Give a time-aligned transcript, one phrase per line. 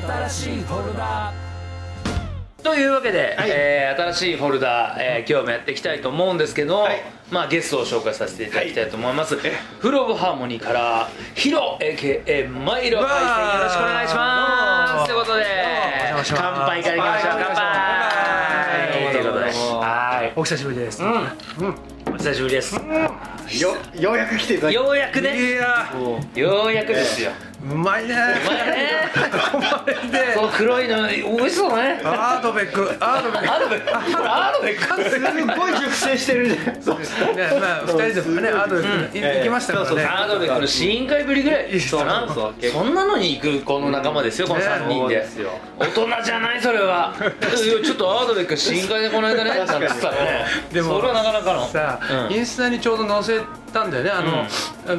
[0.00, 1.32] 新しいフォルダ
[2.62, 6.86] というわけで、えー新しいフォルダ、えー今日もやっていきたいと思うんですけど、
[7.30, 13.16] まあ、ゲストを紹介させていただきたいと思います、フル・オブ・ハーモニーからヒロ AKA マイロパイセ
[13.56, 15.06] ンよろしくお願いします。
[15.06, 15.44] ということで
[16.24, 17.32] 乾杯からいきましょう。
[17.38, 19.12] 乾杯。
[19.12, 22.76] ということではいお久しぶりです、お久しぶりです。
[22.76, 25.36] よようやく来ていただきようやくね。
[25.36, 25.92] いや
[26.36, 28.14] ようやくですようまいね。
[28.14, 29.10] まあね。
[29.52, 30.34] ここまでで。
[30.34, 32.00] そう黒いの美味しそうね。
[32.04, 32.96] アードベック。
[32.98, 33.52] アードベック。
[33.54, 33.96] アドベック。
[33.96, 35.10] アドベック。
[35.10, 35.20] す
[35.58, 37.06] ごい熟成してるじゃんそうね。
[37.60, 40.04] まあ二人でねアードベックい行きましたからね。
[40.04, 41.80] アドベックの試飲会ぶりぐらい。
[41.80, 45.24] そうなそうそんなのに行くこの仲間ですよこの3人で。
[45.78, 47.14] 大人じゃないそれは。
[47.22, 47.30] いや
[47.84, 50.46] ちょっとアドベック試飲会でこの間ねなんつったらね。
[50.72, 51.68] でもそれはなかなかの。
[51.68, 53.40] さインスタにちょうど載せ
[53.72, 54.10] たんだよね。
[54.10, 54.46] あの、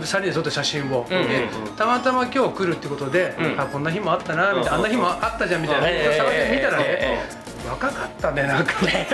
[0.01, 1.27] 3人で撮った写真を、うんうん。
[1.29, 3.59] でたまたま今日来るってことで、うん。
[3.59, 8.65] あこんな日もあったなみたいな、あんな日もあったじゃんみたいな、ええ探してみたらね、え若かったねなん。
[8.65, 9.07] かね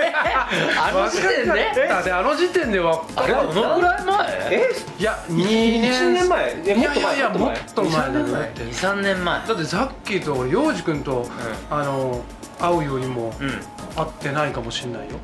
[0.76, 8.12] あの時点であの時点で若かあれったどのくらい前えいや2年1年前いやいやいやもっと前だっ
[8.48, 11.26] て23年前だってザッキーと俺洋二君と、
[11.70, 12.22] あの
[12.58, 13.50] 会うよりもうん。
[13.96, 15.20] 会ってないかもしれないよ、本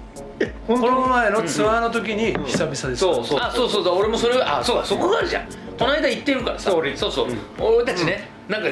[0.67, 3.41] この前のツアーの時に久々です、そうそう。
[3.41, 5.47] あそうそうそう俺もそれあそうかそこがあるじゃん。
[5.78, 6.70] この間行ってるからさ。
[6.70, 7.27] そうそう。
[7.58, 8.69] 俺たちねなんか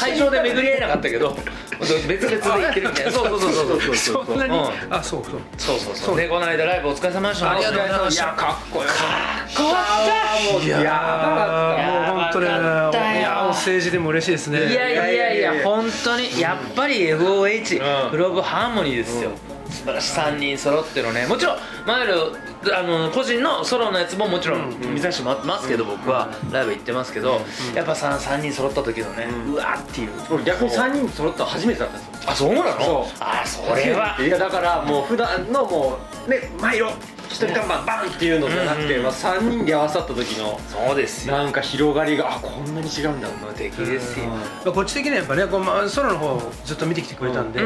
[0.00, 1.36] 会場で巡り合えなかったけど
[2.08, 3.12] 別々で行ってるみたいな。
[3.12, 3.80] そうそうそうそう。
[3.80, 4.64] そうそうそんなに、うん。
[4.90, 5.40] あそうそう。
[5.56, 6.16] そうそうそう。
[6.16, 7.52] でこの間ライブお疲れ様でした。
[7.52, 8.24] ありがとうございました。
[8.26, 8.88] やかっこよ。
[8.88, 8.96] かっ
[10.58, 10.64] た。
[10.64, 12.46] いやーやばかったもう本当ね
[13.18, 14.58] いやお政治でも嬉しいですね。
[14.58, 16.40] いやいやいやいや本当に。
[16.40, 18.10] やっぱり FOH うん。
[18.10, 19.30] グローブハーモニーですよ
[19.70, 20.16] 素晴らしい。
[20.18, 22.14] 3人揃ってるねもちろん前の
[22.76, 27.40] あの個人のソロのやつももちろん見させてもらってますけど僕はライブ行ってますけど
[27.74, 30.10] やっぱ 3, 3人揃った時のねうわーっていう。
[30.30, 32.30] 俺逆に3人揃ったの初めてだったんですよ。
[32.30, 32.80] あそうなの？
[32.80, 33.16] そう。
[33.20, 34.16] あそれは。
[34.20, 36.90] いやだからもう普段のもうねマイロ
[37.38, 41.36] 一人看板バンっていうのじゃなくて、まあ、3人で合わさった時のそうですよ。
[41.36, 44.26] なんか広がりがあこんなに違うんだ無敵ですよ。
[44.26, 47.64] まあこっち的にはやっぱねこうまあソロの方をずっと見てきてくれたんで、あ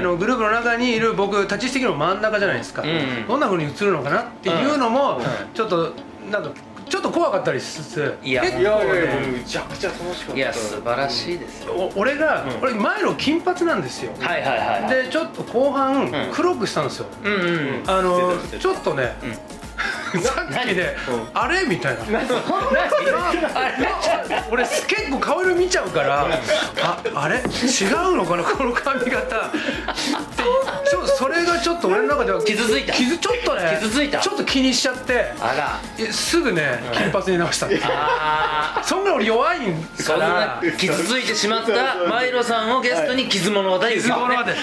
[0.00, 2.84] のグループの中にいる僕立ち位置的にも真ん中じゃないですか、
[3.26, 5.24] どんな風に映るのかなっていうのも、うん。
[5.54, 5.92] ちょっと
[6.30, 6.50] なんか
[6.90, 10.36] ちょっと怖かったりしつついや結構いやいやいやねむちゃくちゃ楽しかった。
[10.36, 11.72] いや素晴らしいですよ。
[11.72, 12.62] お俺が、うん。
[12.62, 14.82] 俺前の金髪なんですよ、はいはいはい。
[14.82, 16.12] はいでちょっと後半ん。
[16.32, 18.62] 黒くしたんですよ、うんうんあのしてたしてた。
[18.62, 19.14] ちょっとね、
[20.20, 20.96] さっきで、
[21.32, 21.64] あれ？
[21.66, 22.00] みたいな。
[24.50, 26.26] 俺結構顔色見ちゃうから
[26.82, 27.36] ああれ？
[27.36, 28.24] 違うの？
[28.26, 29.50] かなこの髪型
[31.18, 32.92] それがちょっと俺の中では傷ついた。
[32.92, 34.18] 傷ちょっとね傷ついた。
[34.20, 35.80] ちょっと気にしちゃってあら。
[35.98, 44.54] えすぐね金髪に直したんですあそんな俺弱いんからな傷ついてしまったマイロさんをゲストに傷物語を傷物まで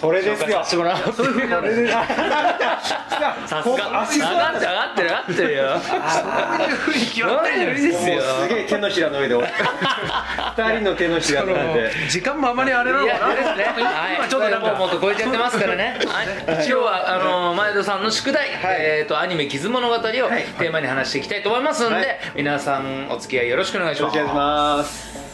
[0.00, 0.64] これですよ。
[0.64, 1.88] そういうふうになる
[3.46, 4.02] さすが上が。
[4.04, 5.80] って上がって上がってる上がってるよ。
[5.80, 5.98] そう
[6.68, 13.34] いうふうに決まってるじゃないですげえ手のひらの上で2人の手のひらそのの上で時間もあまりあれなのかな。
[13.34, 13.64] ですね。
[13.64, 14.16] はい。
[14.16, 15.98] 今ちょっとなんかもうもっと超えちゃってますからね。
[16.06, 16.62] はい。
[16.62, 22.02] 一応はあの前田さんの宿題えっとアニメ傷物語をテーマに話していきたいと思いますんはい。
[22.02, 24.16] で皆さんお付き合いよろしくお願いします。
[24.16, 25.25] よろしくお願いします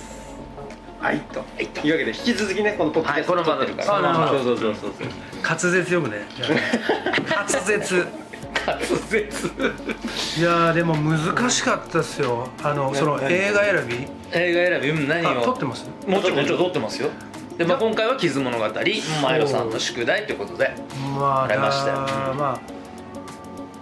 [1.02, 1.44] はいと。
[1.80, 1.86] と。
[1.86, 3.82] いうわけで引き続きねこのポッドキャストはいこの番組。
[3.82, 5.08] あなるほどそうそうそうそうそう
[5.42, 6.22] 滑舌読むね。
[7.28, 8.06] 滑舌。
[8.64, 9.20] 滑舌。
[10.38, 12.48] いやーでも難しかったですよ。
[12.62, 14.06] あのその映画選び。
[14.30, 14.90] 映画選び？
[14.90, 15.30] うん何を？
[15.40, 15.86] あ撮ってます？
[16.06, 17.10] もちろんもちろん撮ってますよ。
[17.58, 18.64] で、まあ、今回は「傷物語」
[19.22, 20.70] マイロさんの宿題ということで
[21.18, 22.81] まあありましたよだまあ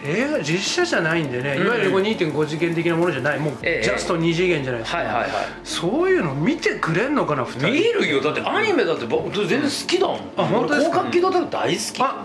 [0.04, 1.66] 映画実写じゃないんでね、うん。
[1.66, 3.38] いわゆるこう2.5次元的なものじゃない。
[3.38, 3.82] もうジえ。
[3.84, 5.30] えャスト2次元じゃないですか、はいはいはい。
[5.64, 7.70] そういうの見てくれんのかな2人。
[7.70, 8.20] 見るよ。
[8.22, 10.20] だってアニメだって僕全然好きだもん。
[10.36, 11.00] あ本当ですか？
[11.02, 12.02] 俺広角機動隊大好き。
[12.02, 12.24] あ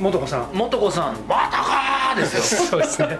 [0.00, 0.48] 元子さん。
[0.52, 2.66] 元子さん「またか!」ですよ。
[2.66, 3.18] そうですね。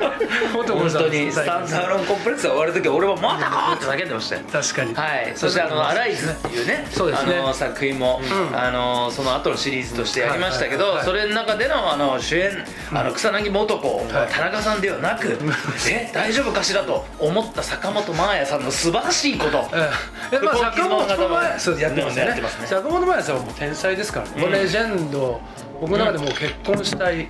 [0.52, 1.30] 元子さん本当に。
[1.30, 4.94] スタンダーロンコンプレックスが終わる時は俺は「またか!」って叫んでましたよ確かに。
[4.94, 6.86] はい、そしてあの「アライズ」っていうね。
[6.90, 7.36] そうですね。
[7.38, 8.58] あの作品も、うん。
[8.58, 14.32] あのその後のシリーズとしてやりましたけど、はいはいはいそれの中でのあの主演あの草薙素子、はい。
[14.32, 15.38] 田中さんではなく、
[15.88, 19.90] え大丈夫かしらと思った坂本真綾さんの素晴らしいこと、え
[20.32, 20.38] え。
[20.38, 22.66] まあ、坂本真綾そうやってますよねやってますね。
[22.66, 25.40] 坂本真綾さんはもう天才ですからね、レジェンド
[25.80, 27.28] 僕の中でもう結婚したい、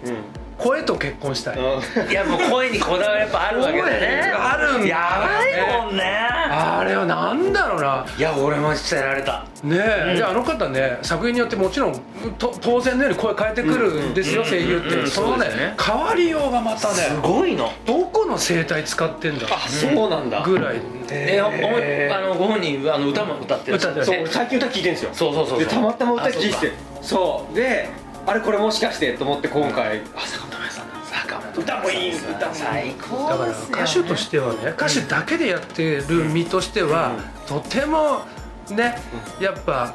[0.58, 4.32] 声と結婚したい、いやもう声にこだわりやっぱあるわけだね。
[4.36, 6.02] あるんだやばいもんね。
[6.04, 8.06] ああれはなんだろうな。
[8.16, 9.44] いや俺も伝えられた。
[9.64, 9.78] ね
[10.10, 12.00] え、であの方ね作品によってもちろん
[12.38, 15.10] と当然のように声変えてくるんですよ、声優って、うん。
[15.10, 15.74] そのねね。
[15.80, 17.72] 変わりようがまたねすごいの。
[17.86, 20.42] どこの声帯使ってんだあそうなんだ。
[20.42, 20.80] ぐらい。
[21.10, 24.06] えおおあのご本人あの歌も歌ってる歌ってる。
[24.06, 25.10] そう俺最近歌聞いてるんですよ。
[25.12, 25.66] そうそうそうそう。
[25.66, 27.54] でたまたま歌聞いあてそう。
[27.54, 27.88] で
[28.26, 33.50] あれこれもしかしてと思って今回あ坂本龍さんなんだ坂本歌もいい歌もいい最高だから
[33.84, 37.12] 歌手としてはね歌手だけでやってる身としては、
[37.46, 38.22] とても
[38.70, 38.96] ね
[39.40, 39.94] やっぱ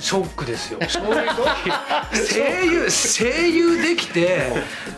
[0.00, 0.78] ショックですよ。
[0.80, 4.52] 声優声優できて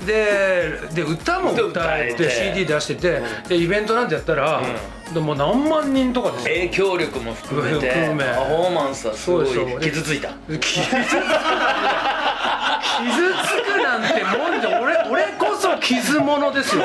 [0.07, 2.31] でで歌も歌えて歌えて。
[2.31, 4.63] CD 出しててでイベントなんてやったら、
[5.13, 8.25] でも何万人とかで影響力も含めて含め。
[8.25, 10.31] パフォーマンスはすごいそうそう傷ついた。
[10.49, 10.87] 傷つく
[12.97, 13.11] 傷
[13.45, 16.83] つくなんてもんじゃ俺俺こそ傷物ですよ。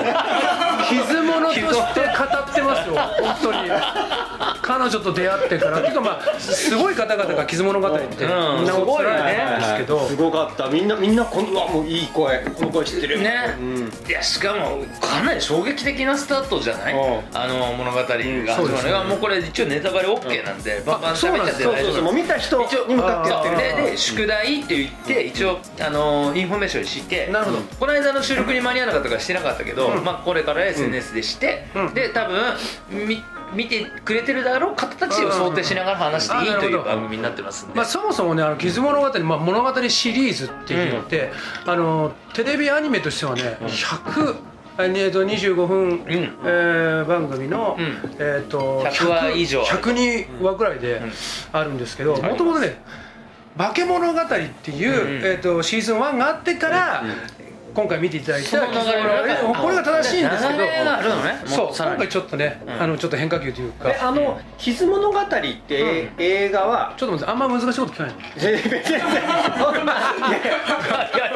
[0.90, 2.96] 傷物として語ってますよ。
[2.96, 3.72] 本当に。
[4.62, 5.80] 彼女と出会ってから。
[5.80, 8.10] っていうかまあすごい方々が傷物語ってうん。
[8.10, 9.10] みんなすごいね。
[9.12, 10.08] お辛いんですけど。
[10.08, 10.70] すごかった。
[10.70, 12.46] みんなみんなこんうわもういい声。
[12.46, 13.20] この声知ってる。
[13.22, 13.92] ね、うん。
[14.08, 17.02] いやしかもかなり衝撃的なスタートじゃない、うん。
[17.34, 18.92] あの物語が始まるのそうですね。
[18.92, 27.58] が、もうこれ一応ネタバレ OK なんで、バンバン喋っちゃってそう大丈夫そうそうもう見た人一応に向かってやってるでで宿題って言って一応あのインフォメーションしてなるほど。
[27.80, 31.94] この間の収録に間に合わなかったからしてなかったけど、まあ、これから SNS でして、うん。
[31.94, 32.38] で多分
[33.08, 33.24] み
[33.54, 41.32] 見てくれてるだろう方たちを想定しながら話していいという番組になってますんで、まあ、そもそもね「あの傷物語」まあ、物語シリーズっていうのって、
[41.66, 44.36] あのテレビアニメとしてはね、100
[44.86, 46.04] えーと25分、ん。
[46.08, 47.86] えー番組の、うん。
[48.20, 49.62] えー、と100話以上。
[49.64, 51.02] 102話ぐらいで
[51.52, 52.82] あるんですけどもともとね
[53.58, 54.28] 「化け物語」っ
[54.64, 57.04] ていう、えー、とシーズン1があってから、
[57.74, 58.66] 今回見ていただいたこ
[59.70, 60.60] れが正しいんですけど。
[60.60, 60.72] ね。
[61.46, 61.68] そう。
[61.68, 62.82] 今回ちょっとね、うん。
[62.82, 63.90] あのちょっと変化球というか。
[63.90, 66.94] えあの「傷物語」って映画は？
[66.98, 68.20] ちょっと待ってあんま難しいこと聞かないの？
[68.38, 68.72] 全然。
[68.72, 69.08] 別にいや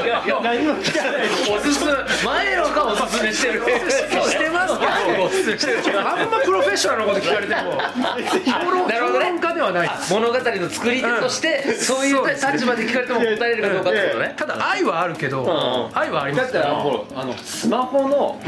[0.04, 0.40] いやいや。
[0.44, 1.26] 何も聞かない。
[1.56, 1.92] おすすめ。
[2.26, 3.62] 前のがおすすめしてる。
[3.62, 4.86] してますけ
[5.18, 7.62] どおすすめしてるあんまプロフェッショナルなこと聞かれても。
[7.72, 9.30] 評なるほどね。
[9.30, 14.34] 論家ではない物語の作り手として、そういう立場で聞かれても答えれるかどうかってことね。
[14.36, 15.92] ただ愛はあるけど、ん。
[15.98, 18.40] 愛はありまだったらあのスマホの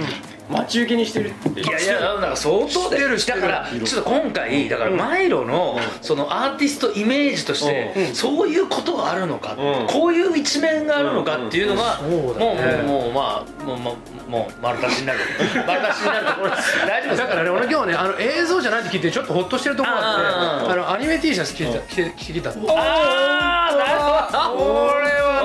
[0.50, 1.62] 待ち受けにしてるって。
[1.62, 8.16] いやいやなんか相当でだからちょっと今回だからマイロのそのアーティストイメージとしてうん。
[8.16, 9.88] そういうことがあるのかうん。
[9.88, 12.12] こういう一面があるのかっていうのがうん。
[12.12, 13.96] もうもうもうまあもうも
[14.28, 15.20] うもう丸出しになる。
[15.68, 16.88] 丸出しになるところです。
[16.88, 22.52] 大丈夫ですだからね俺今日ねあの映像じゃないって聞いてちょっとホッとしてるところがあってあのアニメ T シャツ着てた着てきた。
[22.52, 24.90] のああなるほど。
[24.90, 25.37] これはね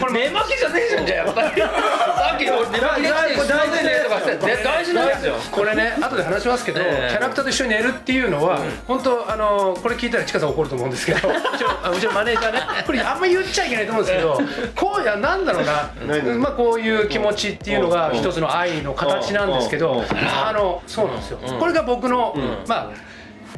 [0.00, 1.60] これ目巻きじゃねえじゃんじゃあやっぱり。
[1.60, 5.34] さっき俺目巻き大事ねとかして大事なんですよ。
[5.50, 7.10] これね後で話しますけど、ええ。
[7.10, 14.40] キャラクターと一緒に寝るっていうのは、本当あのこれ聞いたらちかさん怒ると思うんですけど うちのあうちのマネージャーねこれあんま言っちゃいけないと思うんですけど
[14.74, 20.04] こうやなんだろうな、何まあ、こういう気持ちっていうのがうん一つの愛の形なんですけどうん。
[20.46, 21.58] あのそうなんですよ、うん。
[21.58, 22.68] これが僕の、ん。
[22.68, 23.07] まあ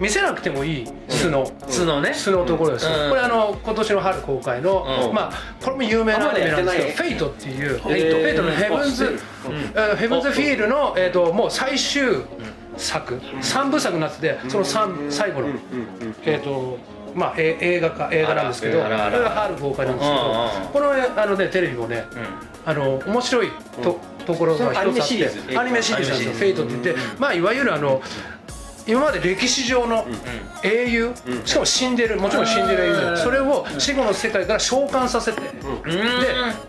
[0.00, 2.14] 見せなくてもいい素の、素のね。
[2.14, 3.10] 素のところです、うん。
[3.10, 5.14] これあの今年の春公開の、うん。
[5.14, 5.32] まあ
[5.62, 9.18] これも有名なアニメなんですけど「フェイト」っていう「フェイト」フェイトのヘブンズ、
[9.74, 12.22] えーヘブンズ・フィールの、えー、ともう最終
[12.76, 15.48] 作、三部作になっててその三最後の、
[16.24, 16.78] えっ、と
[17.14, 19.16] まあ、え映画か映画なんですけどこれあらあら。
[19.16, 22.04] あらが春公開なんですけど、うんうんこのあの、ね、テレビもね、
[22.64, 23.50] あの面白い
[23.82, 25.58] と,、ところが一つあってアニメシリーズ。
[25.58, 28.00] アニメシリーズなんですよ「フェイト」って言って、まあいわゆるあの
[28.90, 30.04] 今まで歴史上の
[30.64, 31.12] 英雄、
[31.44, 35.48] しかも死んでるもちろん死んでる英雄それを死後の世界から召喚させて、で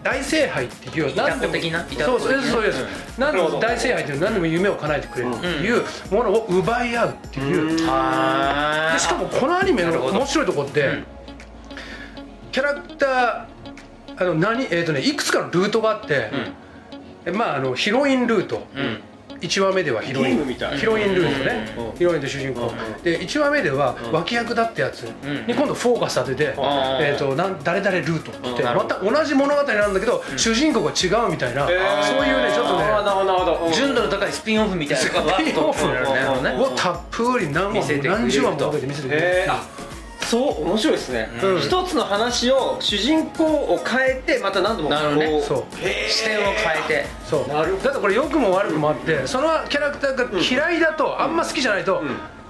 [0.04, 2.86] 大聖杯っていう何でもそうそうですそうです、
[3.18, 11.06] 何でも大聖杯っていう何でも夢を叶えてくれるっていうものを奪い合うっていう、はでしかもこのアニメの面白いところって、うん。
[12.52, 13.46] キャラクター
[14.18, 16.30] あの何、えーとね、いくつかのルートがあって、
[17.26, 19.02] えまああのヒロインルート、うん
[19.42, 20.46] 1話目ではヒロイン。
[20.78, 21.98] ヒロインルートね、うん。
[21.98, 22.72] ヒロインと主人公、
[23.04, 25.04] で1話目では脇役だったやつ。
[25.04, 32.92] に今度フォーカス当てて、えー、となん誰々ルートって言ってまた同じ物語なんだけど、主人公が違うみたいな、そういうねちょっとね。
[33.74, 35.86] 純度の高いスピンオフみたいなスピンオフ
[36.64, 39.52] をたっぷり何何十話もかけて見せてくれる
[40.32, 41.60] そう面白いですね、うん。
[41.60, 45.38] 一つの話を主人公を変えてまた何度もこなるほどね。
[45.40, 45.42] う。
[45.42, 45.64] そう
[46.10, 47.06] 視点を変えて。
[47.26, 47.50] そう。
[47.50, 52.02] だってこれ良くも悪くもあってそのキャラクターが嫌いだと、あんま好きじゃないと、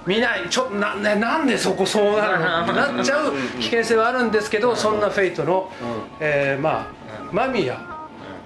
[0.05, 0.47] 見ない。
[0.47, 5.71] ちょなななんでそこそうなるのってなっちゃう危険性はあるんですけど、そんなフェイトの、
[6.19, 7.79] えーまあ間宮。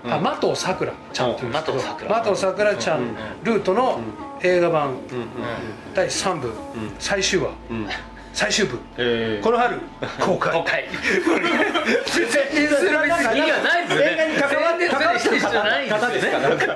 [0.08, 4.00] あ麻藤さくらちゃんっていう麻藤さくらちゃんルートの
[4.44, 4.98] 映画版
[5.96, 6.54] 第3部
[7.00, 7.50] 最終話
[8.36, 8.77] 最終部。
[8.98, 9.80] えこの春
[10.20, 10.54] 公開。
[10.54, 10.84] 今回
[12.06, 14.12] 宣伝する意味はないですよね。
[14.12, 16.68] 映画に関わ宣伝する必要ないん方ですかなんか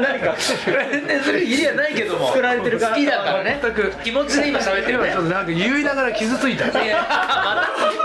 [0.00, 2.28] 何か宣伝する意味はないけども。
[2.28, 3.60] 作られてるから好きだからね。
[3.62, 3.92] 全く。
[4.02, 6.64] 気持ちで今喋ってるね今ちょっとなんか言いながら傷ついた。
[6.82, 7.06] いや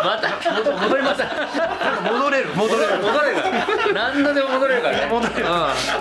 [0.04, 1.28] またまた戻りません
[2.04, 2.50] 戻れる。
[2.54, 2.98] 戻れる。
[3.02, 3.38] 戻れる。
[3.94, 5.06] 何度でも戻れるからね。
[5.10, 5.46] 戻れる。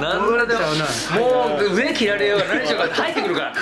[0.00, 0.60] 何度でも。
[1.14, 3.52] もう上切られようが何しようが入ってくるから。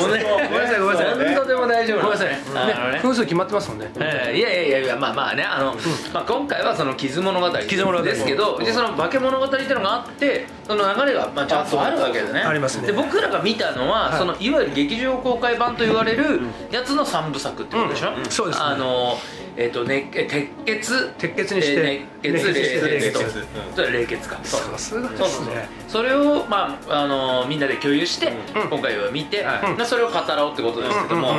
[0.00, 1.18] ごめんなさいごめんなさい。
[1.18, 1.98] 何度でも大丈夫。
[1.98, 3.90] ごめんなさいね分数決まってますもんね。
[3.96, 5.74] えーいやいやいやまあまあねあの、
[6.12, 8.04] まあ、今回はその傷物語傷物語。
[8.04, 12.40] ですけどでその化け物語っていうのがあってその流れがまあちゃんとあるわけでね。
[12.40, 12.86] ありますね。
[12.86, 14.18] で僕らが見たのは、はい。
[14.18, 16.40] そのいわゆる劇場公開版と言われる
[16.70, 18.24] やつの三部作ってことでしょ、うん。
[18.26, 18.64] そうですね。
[18.64, 19.18] あの
[19.60, 21.12] えっ、とねえ鉄血？
[21.18, 22.02] 鉄血にして。
[22.22, 22.80] えー熱血冷血。
[22.80, 25.68] と冷血それ冷血かそうさすがでそうそうそうすね。
[25.88, 28.68] それを、まああのみんなで共有して、うん。
[28.68, 29.44] 今回は見て、うん。
[29.46, 31.32] まあそれを語ろうってことですけども、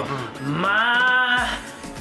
[0.44, 0.62] うんうん。
[0.62, 1.48] まあ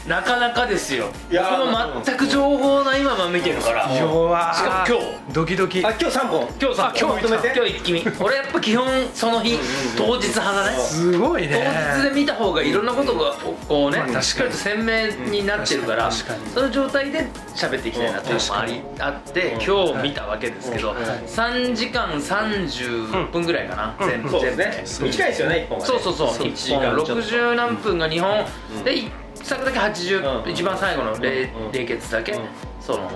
[0.08, 1.10] なかなかですよ。
[1.30, 3.86] いや僕も全く情報ないまま見てるから。
[3.90, 5.32] し弱かも今日。
[5.34, 5.84] ドキドキ。
[5.84, 6.48] あ今日三本。
[6.58, 7.52] 今日さ今日まとめて。
[7.54, 8.02] 今日一気見。
[8.18, 9.58] 俺やっぱ基本その日
[9.98, 10.78] 当日派だね。
[10.78, 11.62] すごいね。
[11.94, 13.34] 当日で見た方がいろんなことが
[13.68, 14.22] こうね、まあ確かに。
[14.24, 16.54] しっかりと鮮明になってるから、確かに確かに。
[16.54, 24.30] その状態で喋っていきたいなっていうのもありあって今日見たわけですけど、3時間30分ぐらいかな、全部。
[24.30, 25.08] そう全部ですね。
[25.10, 25.90] 短いですよね一本がね。
[25.90, 26.48] そうそうそう。
[26.48, 27.22] 一1本時間ちょっと。
[27.22, 28.46] 60何分が2本、
[28.84, 29.10] で1
[29.44, 30.50] 作だけ80、うん。
[30.50, 32.40] 一番最後の冷血だけ、うん。
[32.80, 33.10] その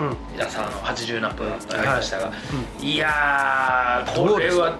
[0.00, 0.36] うん。
[0.36, 2.32] いやさあの80何分ありましたが、
[2.80, 2.96] い。
[2.96, 4.76] やーこれは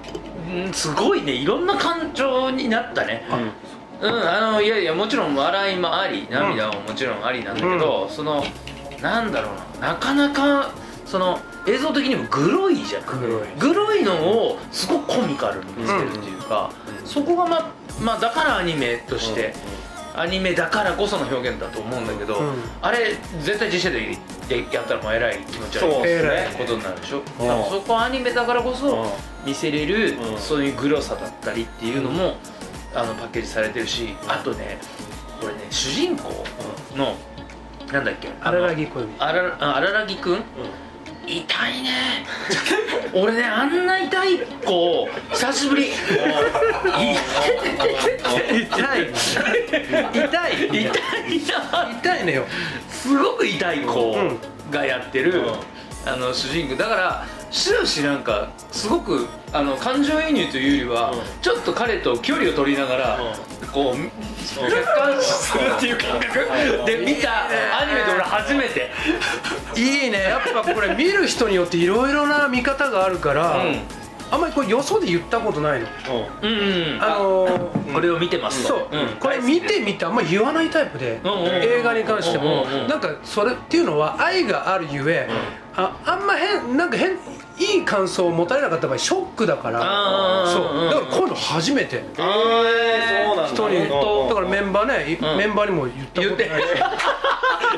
[0.50, 1.32] うんすごいね。
[1.32, 3.24] いろんな感情になったね、
[4.00, 8.44] うん、あのいやいやもちろん笑いもあり涙ももちろんありなんだけど、その
[9.02, 9.88] なんだろうな。
[9.88, 10.72] なかなか
[11.04, 13.06] その映像的にもグロいじゃん。
[13.06, 13.48] グロい。
[13.58, 16.70] グロいのをすごくコミカルに見せるっていうか、
[17.04, 19.54] そこがまあまあだからアニメとして、
[20.20, 22.54] アニメだからこその表現だと思うんだけど、うん。
[22.82, 24.18] あれ絶対実写で
[24.72, 29.08] やったらもうえらい気持ち悪いねことになるでしょ、んだからそこはアニメだからこそうん。
[29.46, 30.38] 見せれる、うん。
[30.38, 32.36] そういうグロさだったりっていうのも、
[32.94, 34.78] あのパッケージされてるしあとね
[35.40, 36.44] これね主人公
[36.96, 37.14] の、
[37.92, 38.28] なんだっけ？
[38.40, 40.44] 荒木小指あらあ荒木くん、
[41.28, 42.24] 痛いね。
[43.12, 45.88] 俺ねあんな痛い子久しぶり。
[45.88, 45.90] い
[48.62, 49.10] 痛い。
[50.12, 50.66] 痛い。
[50.68, 50.84] 痛い。
[50.84, 52.44] な痛いのよ。
[52.90, 54.38] すごく痛い子うん。
[54.70, 56.12] がやってる、うん。
[56.12, 56.76] あの主人公。
[56.76, 61.18] だから終始なんかすごくあの感情移入というよりは、うん。
[61.40, 63.18] ちょっと彼と距離を取りながら、
[63.72, 63.96] こう
[64.70, 66.86] 客観視するっていう感覚。
[66.86, 67.46] で見た
[67.80, 68.90] アニメで俺初めて。
[69.76, 70.22] いいね。
[70.24, 73.80] やっぱこれ見る人によっていろいろな見方があるから、うん。
[74.30, 75.86] あんまりこれよそで言ったことないの。
[76.42, 76.54] うんう
[76.98, 78.64] んあのーこれを見てます。
[78.64, 79.16] とそう、ん。
[79.18, 81.46] これ見てみてあんまり言わないタイプで、うんうんうん。
[81.62, 85.26] 映画に関しても、うんうんうんなんかそれっていうのは愛があるゆえ、
[85.74, 87.16] ああんま変なんか変
[87.58, 89.80] いい感想を持たれなかった場合ショックだから。
[90.46, 90.84] そう。
[90.86, 92.02] だからこういうの初めて。
[93.48, 93.88] 人にうん
[94.28, 94.34] だ。
[94.34, 96.48] からメンバーね、メンバーにも言ったことない。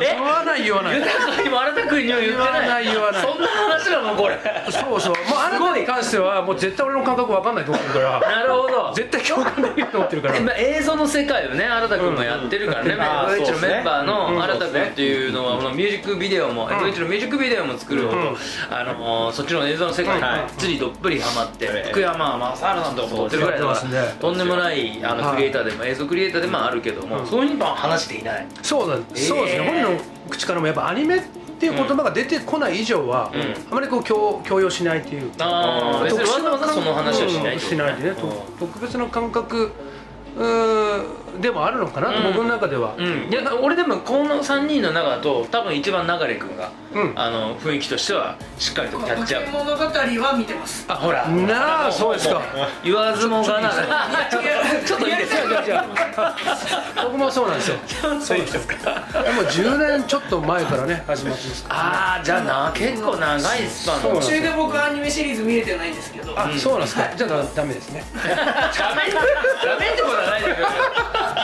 [0.00, 0.98] 言 わない言わない。
[1.00, 1.44] 言ってない。
[1.44, 3.22] 言わない言わない。
[3.22, 4.38] そんな話だもんこれ。
[4.70, 5.14] そうそう。
[5.28, 8.20] もうあなたに関してはもう絶対俺の感覚わかんないと思ってるから。
[8.20, 8.92] なるほど。
[8.94, 10.40] 絶対共感できると思ってるから。
[10.40, 12.98] まあ映像の世界をね新田君もやってるからね、うん。
[12.98, 14.06] メンバーうん H のメンバーうん。
[14.06, 18.36] の新田君っていうのはミュージックビデオも H のミュージックビデオも作るほど、うん。
[18.70, 21.82] あのそっちの映像の世界につりどっぷりハマって、はい。
[21.90, 25.34] 福山雅治なんて思ってるぐらいだから、とんでもないあのはい。
[25.36, 27.26] クリエイターでも映像クリエイターでもあるけども、うん。
[27.26, 28.46] そういうのは話していない。
[28.62, 29.64] そうなんです、そうですね。
[29.64, 31.22] えー本人の口からもやっぱアニメっ
[31.60, 33.40] ていう言葉が出てこない以上は、うん。
[33.40, 35.30] あまりこう強強要しないっていう。
[35.38, 39.72] ああ別にわざわざその話をしないしないでね、と特別な感覚
[41.40, 42.34] でもあるのかなと、うん。
[42.34, 47.12] 僕の中では、うん、いや俺でもこの3人の中だと多分一番流君が、うん。
[47.16, 49.52] あの雰囲気としてはしっかりとキャッチアップ。
[49.52, 51.28] 物語は見てますあほら。
[51.28, 52.42] なあそうですか。
[52.82, 53.70] 言わずもがな。
[54.84, 56.36] ちょっといいですか
[57.02, 57.76] 僕もそうなんですよ。
[58.20, 58.74] そうですか。
[59.22, 61.66] でも10年ちょっと前からね始まってます。
[61.68, 66.32] ああじゃあな結構長いスパン途中で僕アニメシリーズ見れてないんですけど。
[66.36, 68.04] あ、そうなんですか、じゃあダメですね。
[68.14, 70.66] ダメダメってことはないですよ。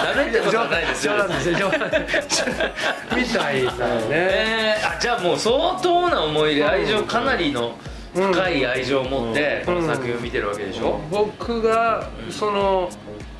[0.06, 1.12] ダメってことはないですよ。
[1.12, 1.80] 冗談ですよ冗談
[3.16, 3.76] み たいなね。
[4.10, 7.76] えー、あじゃあもう相当な思い入れ愛情かなりの
[8.14, 12.90] 深い愛情を持ってこの作品を見てるわけでしょ、僕がその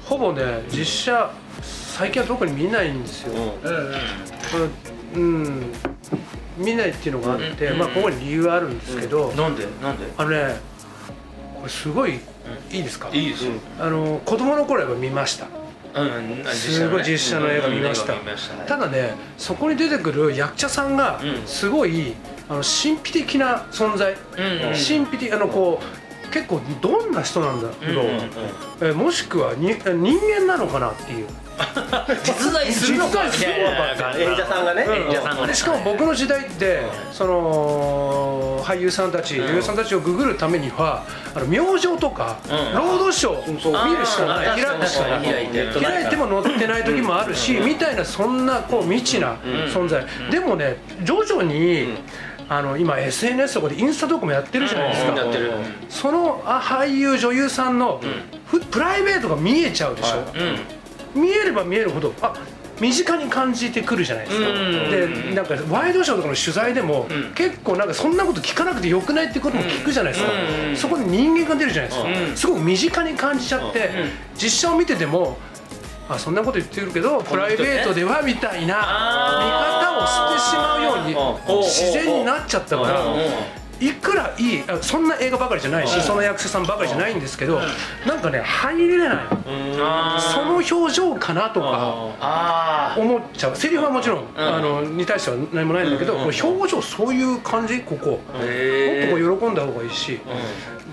[0.05, 1.31] ほぼね実写
[1.63, 3.33] 最近は特に見ないんですよ、
[5.15, 5.23] うん。
[5.23, 5.73] うん
[6.59, 7.79] 見ないっていうのがあって、うん。
[7.79, 9.67] まあここに理由はあるんですけど、なんで？
[9.83, 10.07] なんで？
[10.17, 10.57] あのね
[11.57, 12.15] これすごい
[12.71, 13.53] いいですか、いいですよ。
[13.81, 15.49] あの子供の頃やっぱ見ました
[15.97, 18.15] うんすごい実写の映画見ました。
[18.15, 21.47] たただねそこに出てくる役者さんがうん。
[21.47, 22.15] すごい、
[22.49, 28.31] あの神秘的な存在、神秘的あのこう結構どんな人なんだろう、うんうん
[28.81, 28.91] うん。
[28.91, 31.27] えもしくはに人間なのかなっていう。
[32.23, 33.55] 実在するのかみ実在する
[33.97, 34.83] たいな演者さんがね。
[34.83, 35.47] 演者さんがね。
[35.49, 41.05] でしかも僕の時代ってその俳優さんたち女優さんたちをググるためには
[41.35, 42.77] あの明星とかうん。
[42.77, 44.47] ロードショー見るしかない。
[44.63, 45.25] 開くしかない。
[45.25, 49.37] 開いて開いても載ってない時もあるしみたいなそんなこう未知な
[49.73, 50.05] 存在。
[50.31, 51.97] でもね徐々に
[52.49, 55.13] あの今 SNS とかでインスタとかもやってるじゃないですか。
[55.25, 55.33] うん
[55.89, 58.01] そのあ俳優女優さんの
[58.47, 60.19] ふプライベートが見えちゃうでしょ？
[61.15, 61.23] うん。
[61.23, 62.35] 見えれば見えるほどあ
[62.79, 67.33] 身近に感じてくるじゃないですか、うんでなんかワイドショーとかの取材でも、うん。
[67.35, 72.37] 結構なんかそんなこと聞かなくてよくないってことも聞くじゃないですか、うんそこに人間が出るじゃないですか、うん。
[72.37, 75.39] すごく身近に感じちゃって、うん実写を見てても
[76.09, 78.77] あそんなこと言ってるけどプライベートではみたいな
[79.41, 81.63] 見方をしてしまうようにうん。
[81.63, 83.01] 自然になっちゃったから。
[83.05, 83.21] うん。
[83.79, 87.61] いくらいいあそんな映画ばかりじゃないし、その役者さんばかりじゃないんですけど、
[88.07, 89.19] なんかね入れない。
[90.19, 93.57] その表情かなとか思っちゃう。
[93.57, 100.21] セリフはもちろん、あのに対しては何もないんだけど、表情そういう感じここ、もっへとこう喜んだ方がいいし、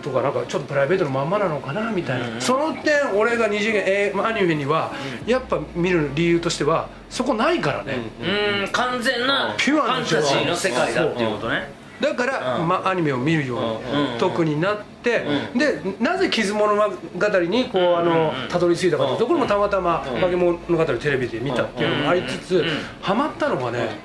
[0.03, 4.91] とかなんかちょっとプライベートのまんまなのかなみたいな、その点俺が二次元えーまあアニメには
[5.25, 8.71] やっぱ見る理由としてはそこないからね、うん。
[8.71, 11.71] 完全なピュアなファンタジーの世界だっていうことね。
[12.01, 12.67] だから、うん。
[12.67, 13.59] まあ、アニメを見るよう
[13.95, 14.17] に、うん。
[14.17, 15.23] 特になって、
[15.55, 18.49] でなぜ傷物語にこうあのうん。
[18.49, 22.65] たどり着いたかというところもたまたま「化け物語」をテレビで見たっていうのもありつつ、ん。
[23.01, 23.97] ハマったのがね、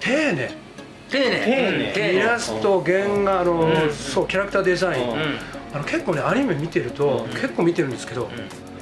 [0.00, 0.63] 丁寧
[1.14, 2.14] 丁寧。
[2.14, 5.38] イラスト原画あの、そうキャラクターデザイン、うん。
[5.72, 8.28] あの結構ねアニメ見てると、結構見てるんですけど、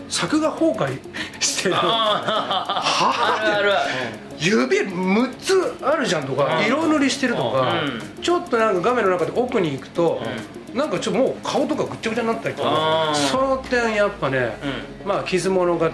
[0.08, 0.98] 作画崩壊
[1.40, 1.74] してる。
[1.76, 3.88] あはあるある。
[4.38, 6.66] 指6つあるじゃんとか、うん。
[6.66, 7.82] 色塗りしてるとか、
[8.18, 10.22] うちょっとなんか画面の中で奥に行くと、
[10.74, 14.56] なんかちょっともう顔とかぐっちゃぐちゃになったりとかその点やっぱね、
[15.04, 15.84] まあ「傷物語」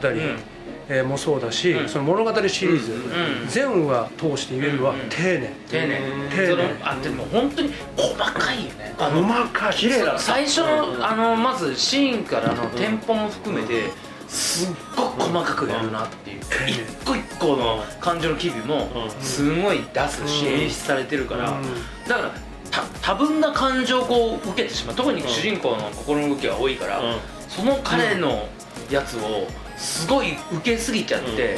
[0.90, 3.48] えーもそうだし、その物語シリーズ、ん。
[3.48, 6.00] 全話通して言えるのは丁寧、丁寧。
[6.30, 6.62] 丁寧。
[6.82, 8.94] あでも本当に細かいよね。
[8.98, 9.74] あの細かい。
[9.74, 13.90] 綺麗だ最初のあのまずシーンからのテンポも含めて
[14.28, 16.40] すっごく細かくやるなっていう。
[16.66, 18.88] 一個一個の感情の機微も
[19.20, 21.60] すごい出すし演出されてるから
[22.08, 22.30] だから
[22.70, 24.96] た多分な感情をこう受けてしまう。
[24.96, 27.02] 特に主人公の心の動きが多いから
[27.48, 28.48] その彼の
[28.90, 29.46] やつを
[29.78, 31.56] すごい受けすぎちゃって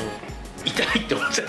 [0.65, 1.45] 痛いって思っちゃ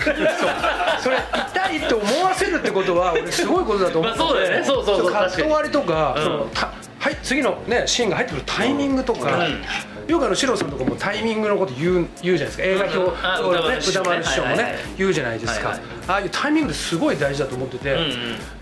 [1.02, 1.16] それ
[1.52, 4.64] 痛いって思わせるってことは俺すごいことだと思ってまあそうだよね。
[4.66, 5.12] そうそうそう。
[5.12, 6.50] カット割りとか、うん
[6.98, 9.64] はい次のねシーンが入ってくるタイミングとか、うん
[10.08, 12.62] よくあのシロさんとかもタイミングのこと言う言うじゃないですか。
[12.64, 14.82] 映画表、うんね歌歌丸師匠もね、はいはいはい。
[14.98, 15.88] 言うじゃないですか、はいはい。
[16.08, 18.10] ああいうタイミングってすごい大事だと思ってて、うんうん。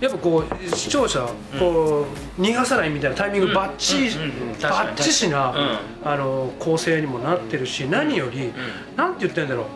[0.00, 1.26] やっぱこう視聴者
[1.58, 2.06] こ
[2.38, 4.52] う逃がさないみたいなタイミングバッチリ、うんうん。
[4.52, 8.52] うんバッチシな、あの構成にもなってるし、何より、
[8.94, 9.66] なんて言ってんだろう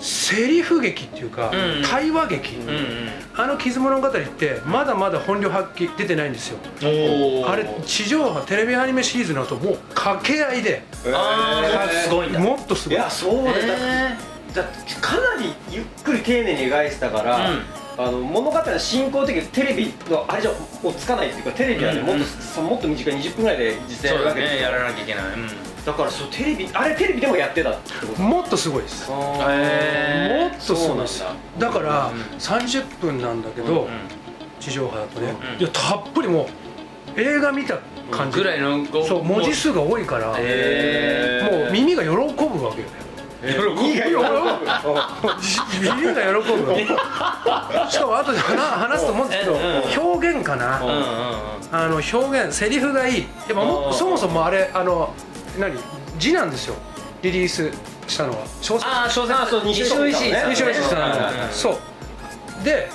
[0.00, 1.82] セリフ劇っていうか、うん。
[1.84, 3.08] 対話劇、うんうん。
[3.36, 6.58] あの「傷物語」ってまだまだ本領発揮出てないんですよ。
[7.46, 10.82] あれ地上波テレビアニメシリーズの後もう掛け合いで。
[11.12, 12.38] あーすごいんだ。
[12.38, 12.98] もっとすごい。
[12.98, 13.70] いやそうですへ
[14.54, 17.62] だってかなりゆっくり丁寧に描いてたから、うん。
[17.98, 20.50] あの物語の進行的にテレビのあれじゃ
[20.82, 24.56] もうつかないっていうかテレビはね、うんもっとそもっと短い20分ぐらいで実際やるわけですよ。
[24.58, 25.24] ねやらなきゃいけない。
[25.24, 25.48] うん
[25.86, 28.20] だからそうテレビあれテレビでもやってたってこと？
[28.20, 29.08] もっとすごいです。
[29.08, 31.24] もへっとすごいです。
[31.58, 31.70] だ。
[31.70, 33.88] から30分なんだけど、
[34.58, 36.48] 地上波だとね、うんいやたっぷりも
[37.16, 37.78] う映画見た
[38.10, 38.84] 感じ、ぐらいの？
[38.86, 42.88] こそう文字数が多いから、へもう耳が喜ぶわけよ。
[42.88, 42.96] ね
[43.42, 43.70] 喜ぶ。
[43.80, 44.18] 耳が喜ぶ。
[45.94, 46.74] 耳が喜ぶ。
[47.88, 50.80] しかも後で話話すと思うんですけどうん表現かな、
[51.70, 53.20] あの表現セリフがいい。
[53.20, 55.14] やっぱもうんそもそもあれあの
[55.58, 55.74] 何？
[56.18, 56.74] 字なんですよ。
[57.22, 57.70] リリース
[58.06, 58.46] したのは。
[58.60, 58.86] 小説。
[58.86, 59.34] ああ小説。
[59.34, 60.48] あそう西尾維新さん。
[60.48, 62.64] ね西尾維新さんそう。
[62.64, 62.88] で、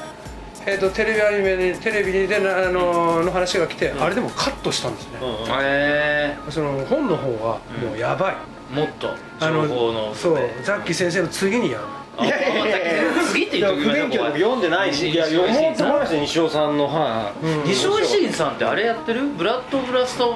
[0.66, 5.18] えー、とテレビアニメにテレビでなあのの話が来て、あれでもカットしたんですね、
[5.64, 8.36] へその本の方はもうやばい、
[8.74, 11.86] えもっとあの情報のそうザッキー先生の次にやる。
[12.18, 16.78] あいやいやいや次って言っと不勉強で僕読んでないしいや読もうと思いましたよ西尾さん。
[16.78, 16.86] の。
[16.88, 19.30] はい、うん西尾維新さんってあれやってる？
[19.30, 20.36] ブラッドブラスト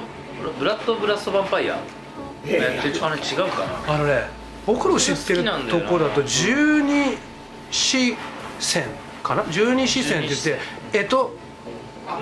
[0.58, 1.74] ブラッドブラストヴァンパイア？
[1.74, 1.94] やってる
[2.46, 3.94] あれ違うかな。
[3.94, 4.28] あのね
[4.66, 7.16] 僕の知ってるとこだと十二
[7.70, 8.16] 支
[8.58, 8.84] 線
[9.22, 9.44] かな？
[9.50, 10.58] 十二支線って言って
[10.92, 11.36] 江戸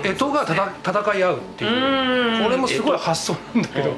[0.03, 0.55] 江戸がた
[0.91, 1.71] た戦い合うっていう。
[1.71, 2.43] うん。
[2.43, 3.93] これもすごい発想なんだけど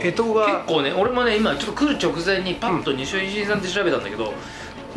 [0.00, 4.32] 江戸が結構ね俺もね今ちょっと来る直前にパッと西尾石井さんって調べたんだけど、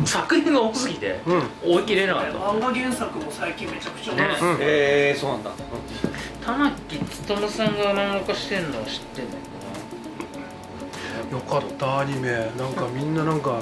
[0.04, 1.74] 作品が多すぎてうん。
[1.76, 4.28] 追い切れなかった、漫画原作も最近めちゃくちゃ多い。
[4.28, 4.56] ですうん。
[4.60, 5.50] えー、そうなんだ。
[6.44, 9.42] 玉木勉さんが漫画化してんのは知ってんだよ
[11.40, 12.30] かったアニメ。
[12.58, 13.60] なんかみんななんか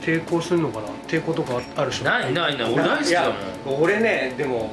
[0.00, 0.88] 抵抗するのかな？
[1.06, 2.72] 抵抗とかあるでしないないない。
[2.72, 3.24] 俺大好きだ
[3.66, 3.82] もん。
[3.82, 4.70] 俺ねでも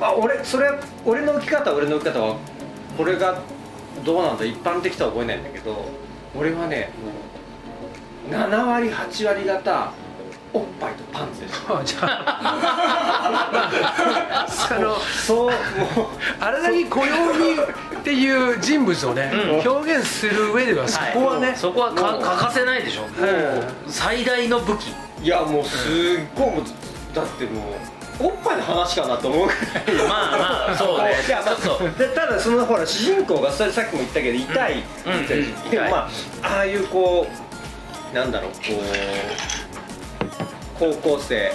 [0.00, 2.36] あ俺それは俺の置き方俺の置き方は
[2.96, 3.40] これが
[4.04, 5.84] どうなんだ一般的とは覚えないんだけど
[6.36, 6.90] 俺はね
[8.30, 9.92] もう7割8割方
[10.54, 13.68] おっぱいとパンツでしあじゃあ。
[14.74, 15.52] あのそうもう
[16.40, 17.56] 荒木小曜日
[18.02, 19.32] っていう人物をね、
[19.64, 23.02] う表現する上ではそこはね、そこはか欠かせないでしょ。
[23.86, 24.92] 最大の武器。
[25.22, 25.90] いやもうすっ
[26.34, 26.64] ごいもう
[27.14, 27.70] だっても
[28.20, 30.08] うおっぱいの話かなと思うぐらい。
[30.08, 31.14] まあまあそうね。
[31.26, 31.88] いやまあちょっと。
[31.90, 34.72] でただそのほら主人公がさっきも言ったけど痛い、
[35.06, 35.24] うん。
[35.24, 35.70] 痛いうん。
[35.70, 36.08] でもまあ
[36.42, 37.28] ああいうこ
[38.12, 38.56] うなんだろうこ
[40.88, 41.52] う高校生。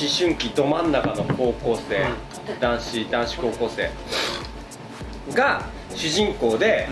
[0.00, 2.06] 思春期ど真ん中の高校生、
[2.60, 3.90] 男子男子高校生
[5.34, 5.62] が
[5.94, 6.88] 主人公で、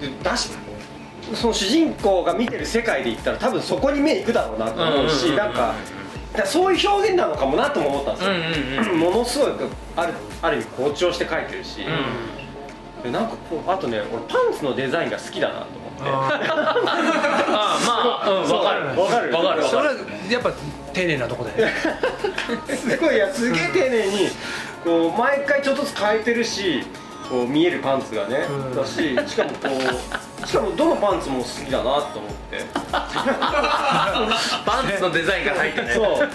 [0.00, 0.50] でだし
[1.34, 5.74] その主人公が見てる世界で言ったら多分そこに目いくだろうなと思うし、なんか
[6.34, 8.98] だそういう表現なのかもなとも思ったんですうよ、んうんうん。
[9.00, 9.52] ものすごい
[9.96, 11.80] あるある意味好調して描いてるし、
[13.02, 16.02] でなんかこうあとね俺パンツのデザインが好きだなと思って。
[16.04, 16.08] あ
[17.48, 19.00] ああまあうん分かる。
[19.00, 19.30] わかる。
[19.30, 19.62] 分かる。
[19.62, 20.52] ーそれは分かるやっぱ
[20.92, 21.72] 丁寧なとこでね。
[22.76, 24.28] すごいいやすげえ丁寧に
[24.84, 26.84] こう毎回ちょっとずつ変えてるし
[27.30, 28.74] こう見えるパンツがね、うん。
[28.76, 29.56] だししかもこ
[30.42, 32.58] うしかもどのパンツも好きだなと思って。
[34.66, 35.92] パンツのデザインが入ってね。
[35.94, 36.28] そう。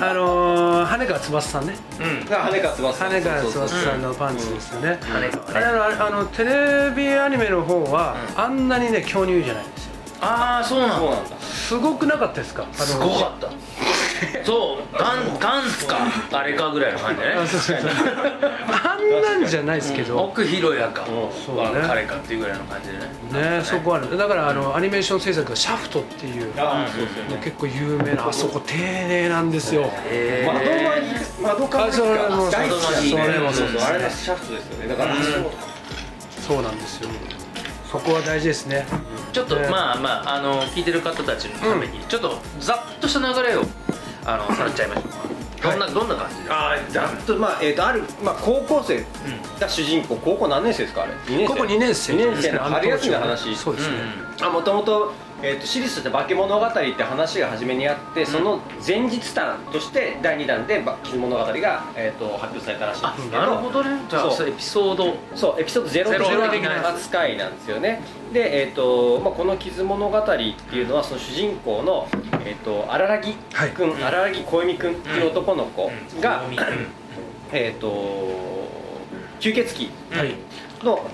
[0.00, 1.74] あのー羽川翼さんね。
[1.98, 2.24] うん。
[2.28, 9.90] が羽川翼羽川そうそうそう翼さんのパンツですよね、羽あがねれあのあのテレビアニメの方は、あんなにね巨乳じゃないんですよ。
[10.20, 11.36] ああそうなんだ。
[11.40, 12.64] すごくなかったですか？
[12.64, 13.48] あのすごかった
[14.44, 15.98] そうガンガンツか
[16.32, 17.34] あれかぐらいの感じだね。
[18.70, 21.62] あんなんじゃないですけど、奥広やかそうね。
[21.62, 23.58] は彼かっていうぐらいの感じでね。
[23.58, 24.16] ねそこある。
[24.16, 27.40] だからあのアニメーション制作がシャフトっていうああそうですよね。
[27.42, 29.90] 結構有名なあそこ丁寧なんですよ。
[30.06, 30.48] へ
[31.42, 32.50] 窓窓かあそれも
[33.52, 34.88] そうあれがシャフトですよね。
[34.88, 35.16] だから
[36.46, 37.08] そうなんですよ。
[37.90, 38.86] そこは大事ですね。
[39.32, 39.68] ちょっとね。
[39.68, 43.62] まあまああの聞いてる方たちのためにちょっとざっとした流れを
[44.26, 45.60] あのさらっちゃいましょう。
[45.60, 49.02] かどんなどんな感じでああざっとまあえっとあるまあ高校生
[49.58, 51.04] が主人公高校何年生ですか？
[51.04, 51.54] あれ？2年生。
[51.54, 52.12] ここ2年生。
[52.12, 53.56] 2年生の春休みの話。
[53.56, 53.96] そうですね、
[54.42, 55.12] あもともと,、
[55.44, 63.42] えー、と私立として化け物語って話が初めにあって、その前日談として第2弾でば傷物語が、えー、と発表されたらしいんですけど。
[63.42, 64.00] なるほどね。
[64.08, 64.48] じゃあそう。
[64.48, 68.00] エピソードそうエピソードゼロゼロ的的なな扱いなんですよね。
[68.32, 70.42] で、えーとまあ、この「傷物語」って
[70.76, 72.08] いうのはその主人公の、
[72.46, 73.34] えー、と荒木
[73.74, 74.02] 君、はい。
[74.04, 76.56] 荒木小弓君っていう男の子が、うん。
[77.52, 77.88] えっ、と
[79.40, 80.18] 吸血鬼。
[80.18, 80.34] はい
[80.84, 81.10] の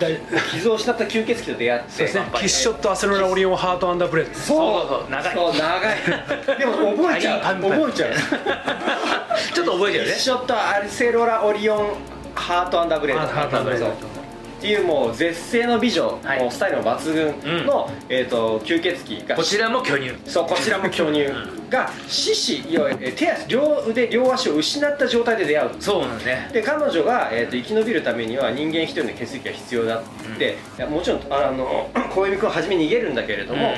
[0.52, 2.26] 傷を失った吸血鬼と出会ってそうですね。
[2.35, 4.35] キッショットアセロラオリオンハートアンダーブレード。
[4.38, 5.11] そうそうそう。
[5.11, 5.35] 長い。
[5.35, 5.96] そう長い。
[6.59, 7.40] でも覚えちゃう。
[7.62, 8.11] 覚えちゃう。
[9.54, 10.11] ちょっと覚えてるね。
[10.11, 11.94] キッショットアセロラオリオン
[12.35, 13.26] ハートアンダーブレード。
[13.26, 14.19] ハートアンダーブレード
[14.61, 16.40] っていうもう絶世の美女、はい。
[16.40, 20.12] もうスタイルも抜群の、えー、と吸血鬼がこちらも巨乳。
[20.31, 21.29] そうこちらも巨乳
[21.70, 25.70] が 四肢、要はえー手足両腕両足を失った状態で出会う。
[25.81, 26.51] そうなんね。
[26.53, 30.03] で彼女が、えー、と生き延びるためには人間一人の血液が必要だっ
[30.38, 33.73] て、いやもちろんあの 暦君は初め逃げるんだけれども、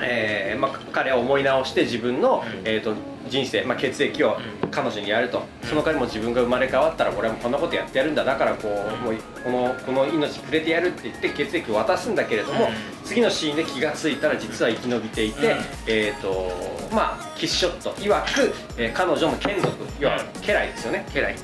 [0.00, 2.68] えーまあ、彼は思い直して自分の、うん。
[2.68, 2.94] えー、と
[3.28, 4.70] 人生、まあ、血液をうん。
[4.70, 12.72] 彼女にやると、その代わりも自分が生まれ変わったら俺はもうこんなことやってやるんだだからこう、もうこのこの命くれてやるって言って血液を渡すんだけれども、うん。
[13.04, 15.58] 次のシーンで気がついたら実は生き延びていて、うん。
[15.86, 16.50] えーと
[16.94, 20.42] まあ、キッショット曰く、えー彼女の眷属要はうん。
[20.42, 21.36] 家来ですよね家来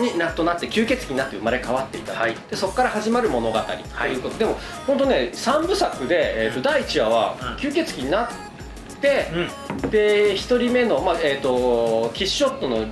[0.00, 2.34] になとなって吸血鬼になって生まれ変わっていた、はい。
[2.50, 4.56] でそこから始まる物語ということ、でも
[4.86, 7.56] 本当ね3部作で、えー、と第1話はうん。
[7.56, 8.28] 吸血鬼になっ
[9.00, 9.26] て、
[9.82, 9.90] うん。
[9.90, 12.86] で1人目の、まあえー、とキッショットの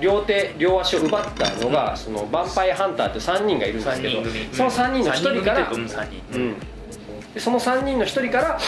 [0.00, 6.08] 両手両足を奪ったのが、そのヴァンパイアハンターって3人がいるんです3けどその3人の1人から、三人組っていうかうん。
[6.08, 8.58] 3人うん、でその3人の1人から、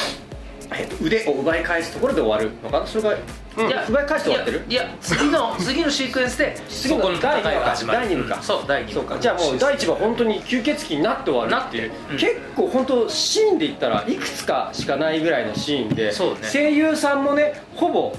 [0.77, 2.87] えーと腕を奪い返すところで終わるのかな？
[2.87, 3.17] それが、
[3.57, 3.69] うん。
[3.69, 4.65] いや奪い返して終わってる？
[4.69, 7.99] いや次の 次のシークエンスで次のそこの戦いが始まる。
[8.01, 8.37] 第二部か。
[8.37, 9.17] うんそう第2部そうか。
[9.21, 12.17] じゃあもう第一話本当に吸血鬼になって終わるっていう、うん。
[12.19, 16.37] 結構本当シーンで言ったらいくつかしかないぐらいのシーンで、そうね。
[16.53, 18.15] 声優さんもねほぼ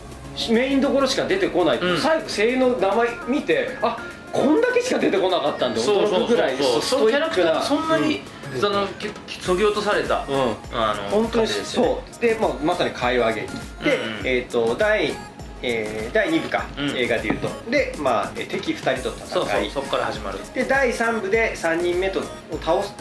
[0.49, 1.99] メインどころしか出てこない、うん。
[1.99, 3.97] 最後声優の名前見てあ
[4.31, 8.87] こんだけしか出てこなかったんでそうそうそう驚くぐらいそうスそのキャラクタトイックなーそんなにその
[9.27, 12.21] きそぎ落とされたうん、うんあの本当にねそう。
[12.21, 13.47] で、まあ、まさに会話劇
[13.83, 14.27] で、うんうん。
[14.27, 15.13] えっ、と第、
[15.61, 16.89] えー第2部か、うん。
[16.97, 17.49] 映画でいうと。
[17.69, 19.27] で、まあ、えー敵2人と戦い。
[19.27, 20.39] そうそうそこから始まる。
[20.53, 22.23] で第3部で3人目とを
[22.61, 22.93] 倒す。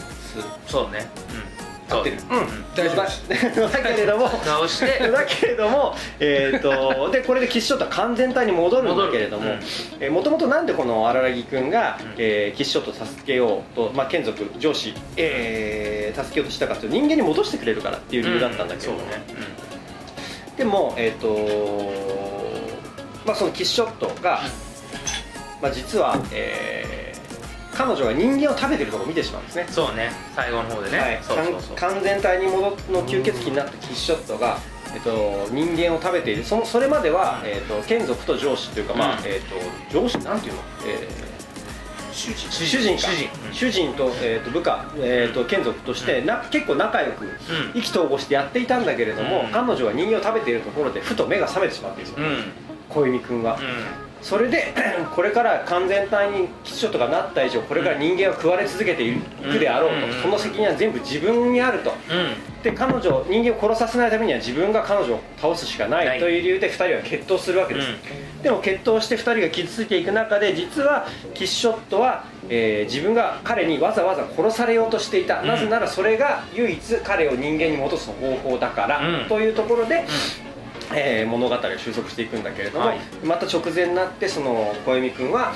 [0.67, 1.09] そうね。
[1.35, 1.52] うん
[1.93, 2.17] 合ってる。
[2.17, 2.65] うん。
[2.75, 3.61] 大丈夫です。
[3.61, 4.99] だだけれども直して。
[5.11, 9.57] だけれども、えー、とでこれで岸ショットは完全体に戻るんだけれども
[10.11, 12.15] もともとなんでこの荒木君が、うん。
[12.19, 18.93] えー、岸ショットを助けようと、まあ、眷属上司、えー助けようとしたかというと人間に戻してくれるからっていう理由だったんだけど。
[18.93, 18.99] ね。
[20.57, 21.29] でもえっ、と
[23.25, 24.43] まあそのキッショットが、
[25.61, 27.02] まあ、実は、えー
[27.83, 29.65] 彼女が人間を食べてるとこ見てしまうんですね。
[29.67, 30.13] うんそうね。
[30.37, 31.77] 最後の方でね、はい、そうそうそう。
[31.77, 34.59] 完完全体に戻っの吸血鬼になったキッショットが、
[34.95, 36.45] えっと、人間を食べている。
[36.45, 39.27] そのそれまでは、えっと、眷属と上司というか、まあうん。
[39.27, 39.41] えっ
[39.91, 41.09] と、上司なんていうの、え
[42.13, 42.49] 主人。
[42.49, 43.03] ー主人か。
[43.03, 43.31] 主人。
[43.53, 47.27] 主人と,、えっと部下、えっと眷属として、な結構仲良く
[47.75, 49.51] 意気投合してやっていたんだけれども、うん。
[49.51, 52.13] 彼女は人間を食べているところでふと目が覚めてしまっている。
[52.17, 52.25] うん。
[52.25, 52.45] うん
[52.93, 54.73] 小弓君は、うそれで
[55.15, 60.23] これから完全体にキッショットがなった以上これから人間は食われ続けていくであろうと、うん。
[60.23, 62.63] その責任は全部自分にあると、んうん。
[62.63, 67.89] で彼女人間を殺させないためには自分が彼女を倒すしかないという理由で2人は決闘するわけです、
[68.43, 75.49] でも決闘して2人が傷ついていく中で実はキッショットは、えー自分が彼にわざわざ殺されようとしていた、うん。
[75.49, 79.29] なぜならそれが唯一彼を人間に戻す方法だから、うん。
[79.29, 80.05] というところで、
[80.95, 82.99] えー物語が収束していくんだけれども、はい。
[83.25, 85.53] また直前になってその小弓君は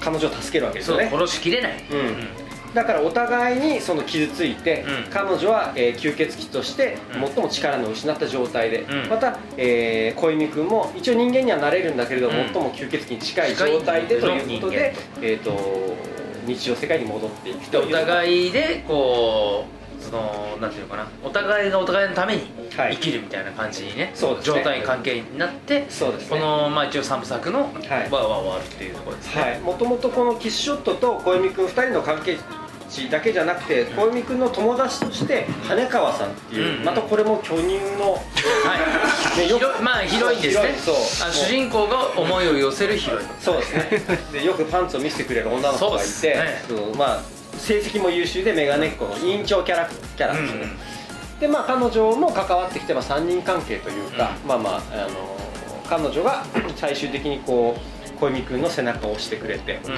[0.00, 1.08] 彼女を助けるわけですよね。
[1.12, 1.72] 殺しきれない。
[1.90, 2.74] うん。
[2.74, 5.10] だからお互いにその傷ついて、うん。
[5.10, 7.28] 彼女は、えー吸血鬼としてうん。
[7.28, 9.08] 最も力の失った状態で、うん。
[9.08, 12.34] また、えー、小弓君も一応人間にはなれるんだけれど、うん。
[12.34, 15.94] 最も吸血鬼に近い状態でということで、えー、と
[16.46, 17.96] 日常世界に戻っていくという。
[17.96, 21.08] お互いでこうそのなんていうのかな。
[21.22, 22.42] お互いがお互いのために
[22.76, 22.94] はい。
[22.94, 24.56] 生きるみたいな感じにね、そうですね。
[24.58, 26.28] 状態関係になってそうですね。
[26.30, 27.86] この、まあ、一応3部作のい。
[28.10, 32.38] 輪は終わるっていうところですね、はい、もともとこのキッショットと小弓君2人の関係
[32.90, 36.84] 値だけじゃなくて小弓君の友達として羽川さんっていう、うん。
[36.84, 38.20] またこれも巨乳の、は
[39.36, 39.38] い。
[39.38, 40.74] ねよまあ広いんですね。
[40.76, 41.28] 広いそう。
[41.28, 43.26] あ主人公が思いを寄せるヒロイン。
[43.40, 44.02] そうですね。
[44.32, 46.64] でよくパンツを見せてくれる女の子がいてそうね。
[46.68, 50.66] そうまあ、成績も優秀でメガネっ子の委員長キャラキャラですね、
[51.40, 55.34] でまあ彼女も関わってきて、まあ、3人関係というか、まあまああの
[55.88, 56.44] 彼女が
[56.76, 59.92] 最終的にこう小弓君の背中を押してくれて、うん。
[59.94, 59.96] っ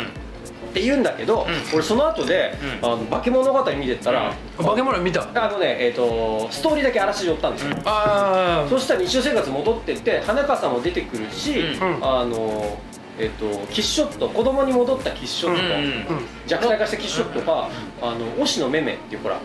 [0.73, 1.75] て言うんだけど、うん。
[1.75, 2.93] 俺その後で、うん。
[2.93, 5.23] あの化け物語見てったら、化け物見た？
[5.35, 12.05] あのねえっ、とストーリーだけあらすじ追ったんですよ、うんあそしたら日常生活戻ってって羽川さんも出てくるし、うんうん。
[12.05, 12.79] あの
[13.19, 15.81] えっ、とキッショット子供に戻ったキッショット、うんうんあう
[16.21, 16.27] ん。
[16.47, 17.69] 弱体化したキッショットが、
[18.03, 19.41] あの推しのめめっていうほら、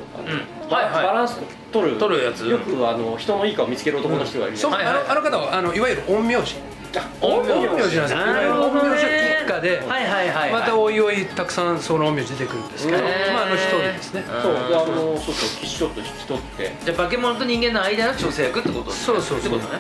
[0.70, 1.06] バはいはい。
[1.06, 1.40] バランス
[1.72, 2.48] 取る取るやつ。
[2.48, 4.94] よくあの人のいい顔見つける男の人がいる、そうはいはい。
[4.96, 6.56] あのあの方はあのいわゆる陰陽師。
[6.94, 8.46] あ陰陽陰陽師なんですよ陰
[8.90, 10.52] 陽師一家ではいはいはいはい。
[10.52, 13.04] またおいおいたくさんその陰陽師出てくるんですけどうん。
[13.06, 14.24] まああの一人ですね。
[14.44, 14.54] そう。
[14.54, 16.76] であうんのそうそうキッショット引き取って。
[16.84, 19.06] じゃあ化け物と人間の間の調整役ってことですね。
[19.06, 19.58] そうそうそう。
[19.58, 19.80] ってことね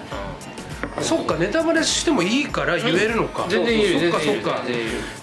[1.00, 4.62] そっかネタバレしてもいいから言えるのか、全然いいよそっかそっか。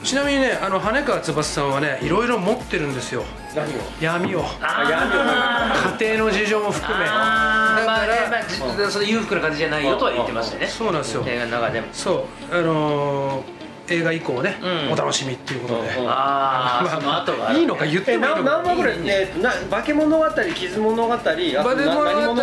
[0.02, 3.24] ちなみにねあの羽川翼さんはねいろいろ持ってるんですよ。
[4.00, 4.44] 闇を。
[4.60, 7.04] あ家庭の事情も含め。
[7.04, 8.14] だから、まあね
[8.78, 10.66] まあその裕福な感じじゃないよとは言ってましたね。
[10.66, 11.24] そうなんですよ。
[11.26, 11.86] 映画の中でも。
[11.92, 12.54] そう。
[12.56, 13.57] あのー
[13.90, 14.92] 映画以降ね、うん。
[14.92, 18.42] お楽しみっていうことで、うんあ あその後いいのか言ってもいいのか。
[18.42, 20.24] 何話ぐらいねな化け物語
[20.54, 21.34] 傷物語あとバ
[21.74, 22.42] デな何物語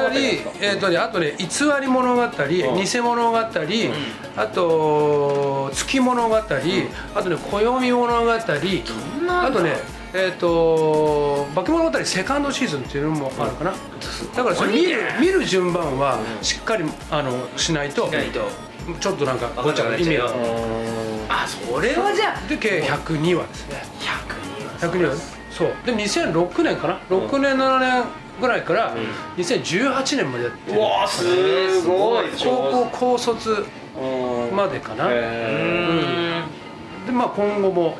[0.59, 1.47] えーとね、あとね偽
[1.81, 6.89] り物語、偽物語、あと月物語、あとね
[7.51, 8.39] 暦物語、あ
[9.51, 13.73] とねえー、と化け物語セカンドシーズンっていうのもあるかな、
[14.33, 18.07] だからそれ見る見る順番はしっかりあのしないと。
[18.07, 18.47] しないと
[18.99, 20.31] ちょっとなんかごちゃごちゃ意味が。
[21.29, 22.47] あそれはじゃあ。
[22.47, 23.83] で計102話ですね。
[24.79, 25.15] 102 102話
[25.49, 25.73] そう。
[25.85, 26.99] で2006年かな。
[27.09, 28.03] 6年7年
[28.39, 28.95] ぐらいから
[29.37, 30.77] 2018年までやってる。
[30.77, 32.25] うわーすごい。
[32.37, 33.65] 高校高卒
[34.53, 35.13] までかな、で
[37.13, 37.97] まあ今後も。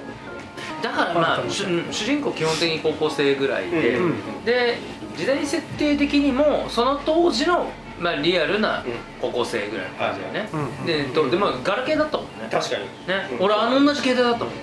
[0.83, 4.43] だからまあ主主人公基本的に高校生ぐらいで、うん。
[4.43, 4.77] で
[5.17, 8.83] 時代設定的にもその当時の、まあ、リアルな
[9.21, 10.85] 高校生ぐらいの感じだよね、うん。
[10.85, 12.31] でとでもガラケーだったもんね。
[12.49, 12.83] ー確かに。
[13.07, 13.45] ね、うん。
[13.45, 14.53] 俺あの同じ携帯だったもん。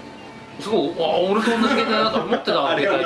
[0.61, 2.71] すごいあ俺と同じ携帯だと思ってたわ。
[2.73, 2.99] あれど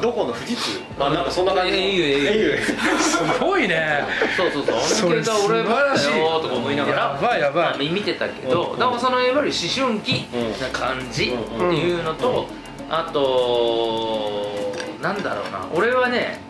[0.00, 0.80] どこの富士通？
[0.98, 1.78] まあなんかそんな感じの。
[1.78, 4.04] au au すごいね。
[4.36, 4.74] そうそうそう。
[4.74, 6.18] あの携帯俺持った素晴らしい。
[6.18, 6.98] よとか思いながら。
[6.98, 7.64] やばいやばい。
[7.64, 8.78] まあ見てたけど、うん。
[8.78, 10.26] だからそのいわゆる思春期
[10.60, 12.46] な感じっていうのと、
[12.88, 14.72] あと
[15.02, 15.66] なんだろうな。
[15.74, 16.40] 俺はね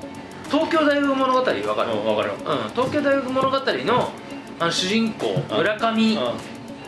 [0.51, 1.67] 東京大学物語わかる、うん
[2.07, 2.33] わかる。
[2.33, 4.13] うん、東京大学物語の
[4.61, 6.19] あの主人公村上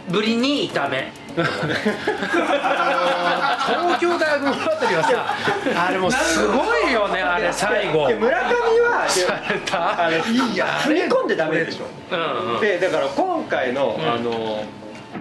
[0.08, 1.12] ぶりに痛め。
[1.30, 1.46] 東
[4.00, 5.34] 京大学物語はさ
[5.86, 8.08] あれもうすごいよねあれ最後。
[8.08, 10.06] で村上はされた。
[10.06, 11.84] あのいや踏み込んでダメでしょ。
[12.16, 14.00] うんうんでだから今回の、ん。
[14.02, 14.64] あの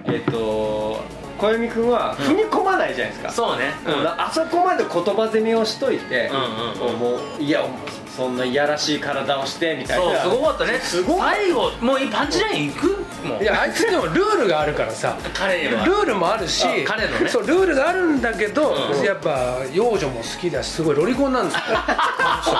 [0.06, 1.00] えっ、と
[1.38, 4.06] 小泉君は踏み込まないじゃないですか、そうね、うん。
[4.06, 6.98] あそこまで言葉攻めをしといて、うんうんうん。
[6.98, 7.62] もういや
[8.20, 10.20] そんないやらしい体をしてみたいな。
[10.20, 10.78] そうすごかったね。
[10.80, 11.20] すごい。
[11.20, 12.88] 最後もうパンチラインいく？
[13.26, 13.42] もう。
[13.42, 15.16] いやあいつでもルールがあるからさ。
[15.32, 15.86] 彼は。
[15.86, 17.28] ルールもあるしあ彼のね。
[17.30, 19.02] そうルールがあるんだけど、うん。
[19.02, 21.60] やっぱ幼女も好きだしすごいロリコンなんですよ。
[22.44, 22.56] そこ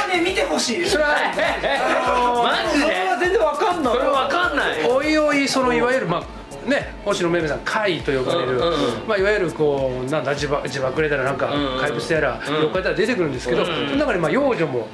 [0.00, 0.78] はね見てほしい。
[0.78, 1.10] ですそれは
[2.64, 2.86] マジで。
[2.86, 3.94] それは全然わかんない。
[3.94, 4.84] それわかんない。
[4.88, 6.22] おいおいそのいわゆるまあ
[6.66, 8.60] ね星野めめさん怪と呼ばれる、
[9.06, 12.54] まあ、いわゆるこうなんだ自爆自爆霊だらなんか怪物やらうん。
[12.54, 14.88] 妖怪だら出てくるんですけど、その中にまあ幼女も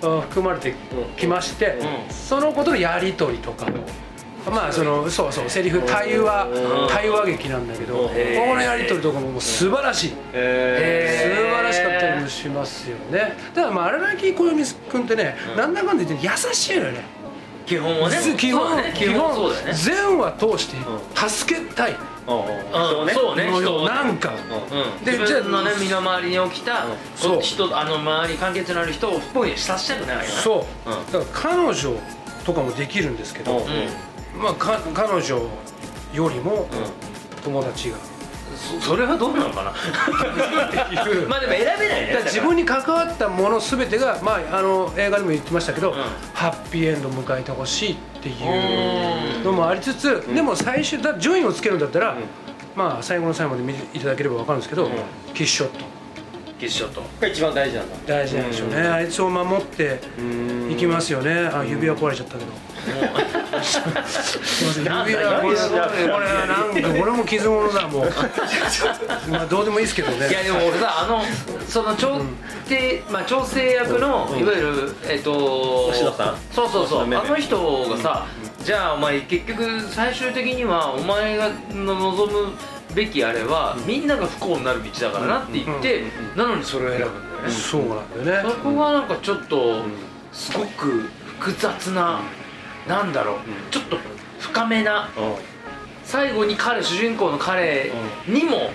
[0.00, 0.74] 含まれて
[1.16, 2.14] きまして、うん。
[2.14, 3.66] そのことのやり取りとか。
[4.50, 6.88] まあそのそうそうセリフ対話うん。
[6.88, 10.14] 対話劇なんだけどこのやり取りとかももう素晴らしい。
[10.32, 13.36] え素晴らしかったりもしますよね。
[13.54, 17.15] だからまあ荒木小泉君ってねなんだかんだ言って優しいのよね
[17.66, 18.16] 基本はね。
[18.36, 18.76] 基本。
[18.76, 18.94] ね。
[18.96, 19.72] 基本そうだよね。
[19.74, 20.76] 全話通して
[21.28, 21.96] 助けたい。
[22.26, 23.14] ーうん。
[23.14, 23.50] そうね。
[23.50, 23.94] 人をね。
[23.94, 24.32] なんか。
[24.32, 25.04] うん。
[25.04, 27.40] で自分のね身の回りに起きたそう。
[27.40, 30.90] 人あの周り関係値のある人を不幸にさせたくないよねそう。
[30.90, 31.12] うん。
[31.12, 31.92] だから彼女
[32.44, 33.60] とかもできるんですけどう
[34.38, 35.36] んまあか彼女
[36.14, 36.68] よりも
[37.42, 37.96] 友達が
[38.56, 39.72] そそれはどうなのかな？
[41.28, 42.20] まあでも選べないね。
[42.24, 45.94] 自分に関わったもの全てが、まあ、あの映画でも言ってましたけど、ん。
[46.34, 48.32] ハッピーエンドを迎えてほしいってい
[49.40, 52.16] うのもありつつ、でも最終だ順位をつけるんだったら、
[52.74, 54.90] まあ最後の最後まで見ていただければ分かるんですけど、
[55.34, 55.95] キッシュショット
[56.58, 57.02] 決勝と。
[57.20, 57.96] が一番大事なんだ。
[58.06, 60.00] 大事なんでしょうね、あいつを守って
[60.70, 61.50] いきますよね。
[61.52, 62.52] あ指輪壊れちゃったけど。
[63.62, 63.82] すい
[64.66, 66.98] ません指輪これこれはなんか。
[66.98, 68.10] これも傷物だもう。
[69.30, 70.28] まあどうでもいいですけどね。
[70.28, 71.22] いやでも俺さあの
[71.68, 72.20] その調
[72.68, 75.32] 停、まあ、調整役の、いわゆるえっ、と
[75.88, 76.36] 星野さん。
[76.52, 77.02] そうそうそう。
[77.02, 78.26] あの人がさ、
[78.64, 82.52] じゃあお前結局最終的にはお前がの望む
[82.96, 86.04] べきあれは、みんなが不幸になる道だからなって言って、
[86.34, 88.50] なのにそれを選ぶんだよね、そうなんだよね。
[88.50, 89.82] そこがなんかちょっと
[90.32, 92.20] すごく複雑な、
[92.88, 93.36] なんだろう、
[93.70, 93.98] ちょっと
[94.40, 95.08] 深めな
[96.02, 97.92] 最後に彼主人公の彼
[98.26, 98.70] にも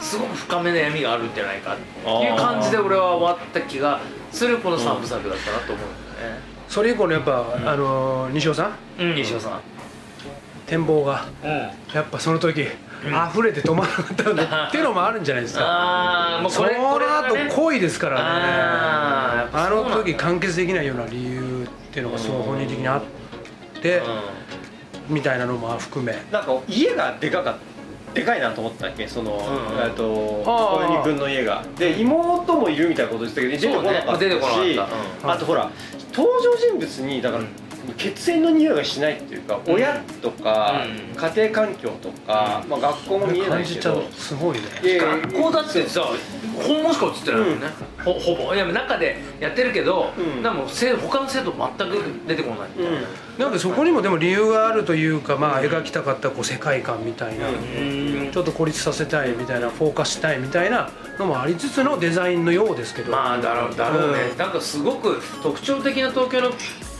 [0.00, 6.40] すごく深めの闇があるんじゃないかっていう感じで俺は終わった気がするこの3部作だったなと思うんだよね。
[6.68, 9.02] それ以降のやっぱ、あの西尾さん？
[9.02, 9.60] うん西尾さん。
[10.66, 11.26] 展望が。
[11.42, 11.50] うん。
[11.94, 12.66] やっぱその時、
[13.08, 15.64] 溢れて止まらなかったんだ っていうのもあるんじゃないですか。
[15.64, 17.48] ああもうそのこれこれがね。
[17.50, 18.22] 後恋ですからね。
[19.52, 24.02] あの時完結できないような理由っていうのがすごい本人的にあって
[25.08, 26.12] みたいなのも含め。
[26.30, 27.58] なんか家がでかかった
[28.14, 29.08] でかいなと思ったっけ？
[29.08, 29.34] その、う
[29.76, 29.84] ん。
[29.84, 30.86] えっとあー。
[30.86, 31.62] 小泉君の家が。
[31.76, 34.28] で妹もいるみたいなことでしたけど出てこなかったし、ね。
[34.28, 34.62] 出てこなかっ
[35.22, 35.26] た。
[35.26, 35.34] うん。
[35.34, 35.68] あとほら
[36.14, 37.44] 登場人物にだから、
[37.92, 41.14] 血縁の匂いがしないっていうか、親とか、うん。
[41.14, 43.54] 家庭環境とか、まあ、学校も見えないけど。
[43.54, 44.62] 感じちゃうすごいね。
[44.98, 46.02] 学校だってさ
[46.62, 47.60] 本物しか映ってないもん。
[47.60, 47.66] ね、
[48.04, 48.54] ほほぼ。
[48.54, 50.42] いや中でやってるけど、うん。
[50.42, 52.92] でもせ他の生徒全く出てこないみたい
[53.38, 58.30] な、なんかそこにもでも理由があるというかまあ描きたかったこう世界観みたいな、うん。
[58.32, 63.10] ちょっと孤立させたいみたいなフォーカスしたいみたいなのもありつつのデザインのようですけど。
[63.10, 64.38] まあだろうだろうね、うん。
[64.38, 66.52] なんかすごく特徴的な東京の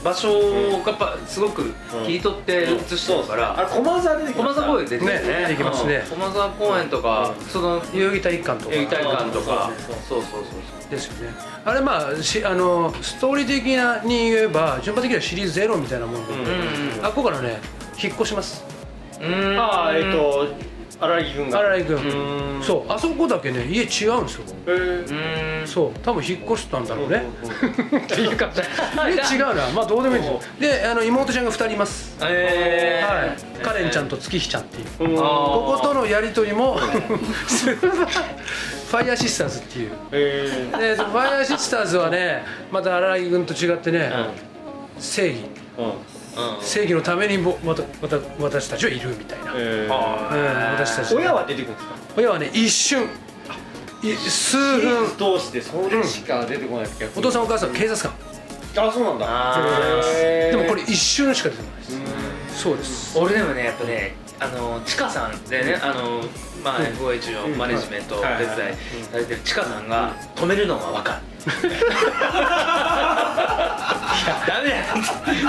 [0.05, 1.73] 場所をやっぱすごく
[2.05, 5.13] 切り取って映してるから、あれ駒沢出てきま駒沢公園出てるね。
[5.15, 6.03] ね出てきますね。
[6.05, 6.11] うん。
[6.11, 8.75] 駒沢公園とか、その遊戯体育館とか。
[8.75, 9.71] 遊戯体育館とか。
[10.07, 10.91] そうそうそうそう。
[10.91, 11.35] ですよね。
[11.65, 17.07] あれまあしあのストーリー的なに言えば順番的にはシリーズゼロみたいなもんで、うんそううん。
[17.07, 17.61] あここからね
[18.03, 18.63] 引っ越します。
[19.21, 19.59] うん。
[19.59, 20.49] ああえっ、と
[21.01, 21.59] 荒井君が。
[21.59, 22.63] 荒井君うん。
[22.63, 24.45] そうあそこだけね家違うんですよ。
[24.67, 25.61] へー。
[25.61, 25.67] うん。
[25.67, 27.25] そう多分引っ越したんだろうね。
[28.05, 28.51] っていうか
[28.97, 29.69] はい家違うな。
[29.71, 30.41] まあどうでもいいですよ。
[30.61, 32.17] であの妹ちゃんが2人います。
[32.23, 33.37] えー、はい。
[33.63, 35.17] カレンちゃんと月日ちゃんっていう。
[35.17, 39.91] こことのやり取りも ファイヤーシスターズっていう。
[40.13, 40.79] へー。
[40.79, 44.13] でファイヤーシスターズはねまた荒井君と違ってね、
[44.99, 45.39] 正義。
[45.79, 45.93] うんうん
[46.61, 49.93] 正義のためにぼまたまた私たちはいるみたいな、えー。
[49.93, 53.09] あうん、私たち親は出てくるんですか親はね一瞬。
[54.03, 55.09] い数分。
[55.17, 58.13] 通してそれしか出てこないですけどお父さんお母さん警察官。
[58.87, 59.27] あそうなんだ。
[60.51, 62.63] でもこれ一瞬しか出てこないです。
[62.63, 63.19] そうです。
[63.19, 65.75] 俺でもねやっぱねあのチカさんでね。
[65.83, 66.21] あの
[66.63, 68.49] まあ FOH のマネジメントをお手伝い
[69.05, 71.21] されてるチカさんが止めるのが分かる。
[74.47, 74.85] ダメだよ。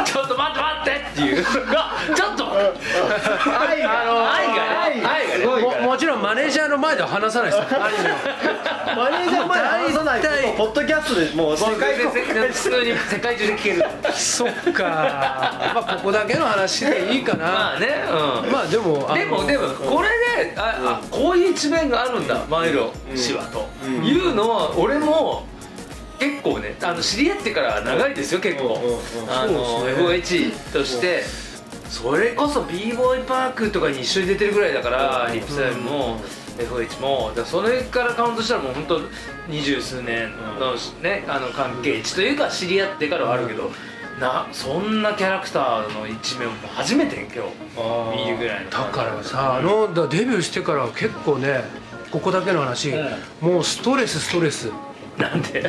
[0.05, 1.43] ちょっと待って待ってっていう。
[1.43, 2.45] ちょっと。
[2.51, 5.05] 愛があの愛がね。
[5.05, 5.82] 愛がね。
[5.82, 7.66] ももちろんマネージャーの前では話さないですよ。
[8.95, 10.51] マネージャー前で話さない大体。
[10.51, 11.57] とポッドキャストでもう。
[11.57, 13.86] 世界公開普通に世界中で聞ける。
[14.13, 14.84] そっか。
[14.84, 17.45] まあここだけの話でいいかな。
[17.45, 18.51] まあねうん。
[18.51, 23.70] まあでもでもでもこれでああこういう一面があるんだマイロ氏はと。
[23.86, 25.45] いうのは俺も
[26.20, 28.80] 結構ねあの知り合ってから長いですよ結構。
[29.30, 31.24] あの FOH として。
[31.89, 36.20] それこそ b ボーイパークとかに一緒に出てるぐらいだからリップサイムも
[36.57, 37.28] FOH も。
[37.30, 39.01] だからそれからカウントしたらもう本当
[39.47, 43.72] 二十数年のねあの関係値というか知り合ってからはあるけど
[44.20, 48.26] なそんなキャラクターの一面を初めて今日。
[48.26, 51.63] 見るぐらいのだからさあのだデビューしてから結構ね
[52.11, 52.93] ここだけの話、
[53.41, 54.72] もうストレスストレス
[55.18, 55.63] なんで？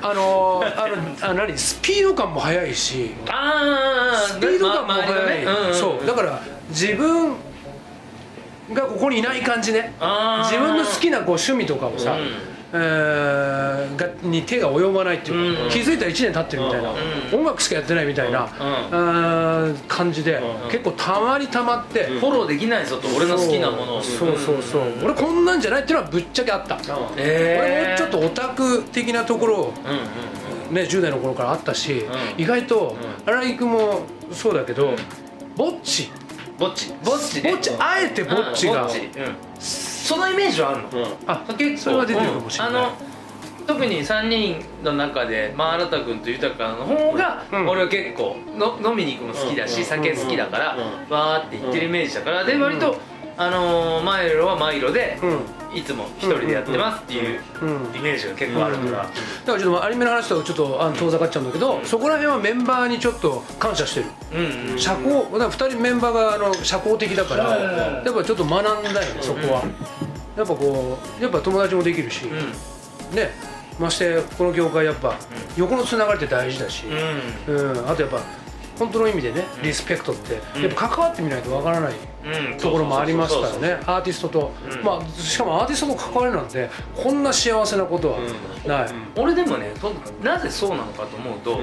[0.00, 1.58] あのあのあ何？
[1.58, 3.14] スピード感も速いし。
[3.28, 6.06] ああスピード感も速い、そう。
[6.06, 7.36] だかから自分
[8.72, 9.94] がここにいない感じね。
[9.98, 12.16] ら自分の好きなこう趣味とかをさ、
[12.72, 16.94] えーがに手が及ばないっていうか、うん気づいたら1年経ってるみたいな、ん
[17.34, 24.02] 音楽しかやってないみたいな、んあー感じで、結構たまりたまって、フォローできないぞと俺の好きなものを。
[24.02, 26.78] そうそうそう、俺こんなんじゃないっていうのはぶっちゃけあった、
[27.16, 31.92] 俺もちょっとオタク的なところをうんうんね、10代の頃からあったし、
[32.38, 32.40] ん。
[32.40, 32.96] 意外と
[33.26, 34.02] 荒井君も
[34.32, 34.94] そうだけど、
[35.56, 36.10] ぼっち
[36.62, 36.92] ぼっち。
[37.04, 37.50] ぼっちね。
[37.52, 38.88] ぼっちあえてぼっちが、うん。
[38.88, 38.98] ぼっち。
[39.00, 40.88] うんそのイメージはあるの？
[41.26, 42.92] あ結構それは出てるかもしれない、うんあの
[43.64, 47.68] 特に3人の中で、まあ、新君と豊の方が、うん。
[47.68, 49.84] 俺は結構の飲みに行くの好きだし、うん。
[49.84, 51.14] 酒好きだから、うん。
[51.14, 52.96] わーって言ってるイメージだからで割と、
[53.36, 55.38] あのーマイロはマイロで、うん
[55.74, 59.12] いつも一人でやってますっていううんイメージが結構あるから、だか
[59.46, 64.78] らちょっとアニメの話とちょっとあの遠ざかっちゃうんだけど、そこら辺はメンバーにちょっと感謝してる。
[64.78, 69.62] 社交だから2人メンバーがあの社交的だからやっぱちょっと学んだよねそこは。
[70.36, 73.16] やっぱこうやっぱ友達もできるし、うん。
[73.16, 73.30] ね
[73.78, 75.16] ましてこの業界やっぱ
[75.56, 76.84] 横のつながりって大事だし、
[77.48, 77.56] うん。
[77.56, 78.20] うん、あとやっぱ
[78.82, 80.62] 本当の意味でねリスペクトってうん。
[80.62, 81.92] やっぱ関わってみないとわからない
[82.24, 82.58] うん。
[82.58, 84.82] ところもありますからねアーティストと、うん。
[84.82, 88.18] まあしかもアーティストと関わりなんてこんな幸せなことは
[88.66, 91.60] ない、俺でもねとなぜそうなのかと思うと、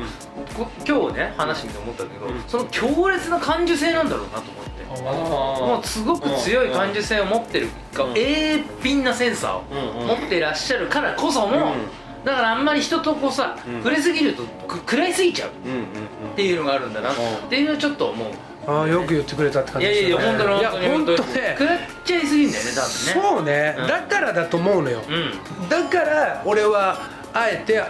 [0.58, 4.70] こ今日ね話してて思ったけど、その強烈な感受性なんだろうなと思って。
[4.90, 9.58] もうすごく強い感受性を持ってる鋭敏なセンサー。
[9.60, 9.62] を
[10.08, 11.74] 持ってらっしゃるからこそも、
[12.26, 13.78] だからあんまり人とこうさ、うん。
[13.78, 15.50] 触れすぎるとく食らいすぎちゃう。
[15.50, 15.52] っ
[16.36, 17.12] ていうのがあるんだな。
[17.12, 17.16] っ
[17.50, 18.28] ていうのはちょっと思う。
[18.68, 20.40] ああよく言ってくれたって感いやいやいやじですよね。
[20.40, 22.96] 本当に本当にいや本当食ねらっちゃいすぎんだよね多分ね。
[23.14, 23.88] そうね、うん。
[23.88, 25.70] だからだと思うのよ、うん。
[25.70, 27.00] だから俺は
[27.34, 27.82] あえて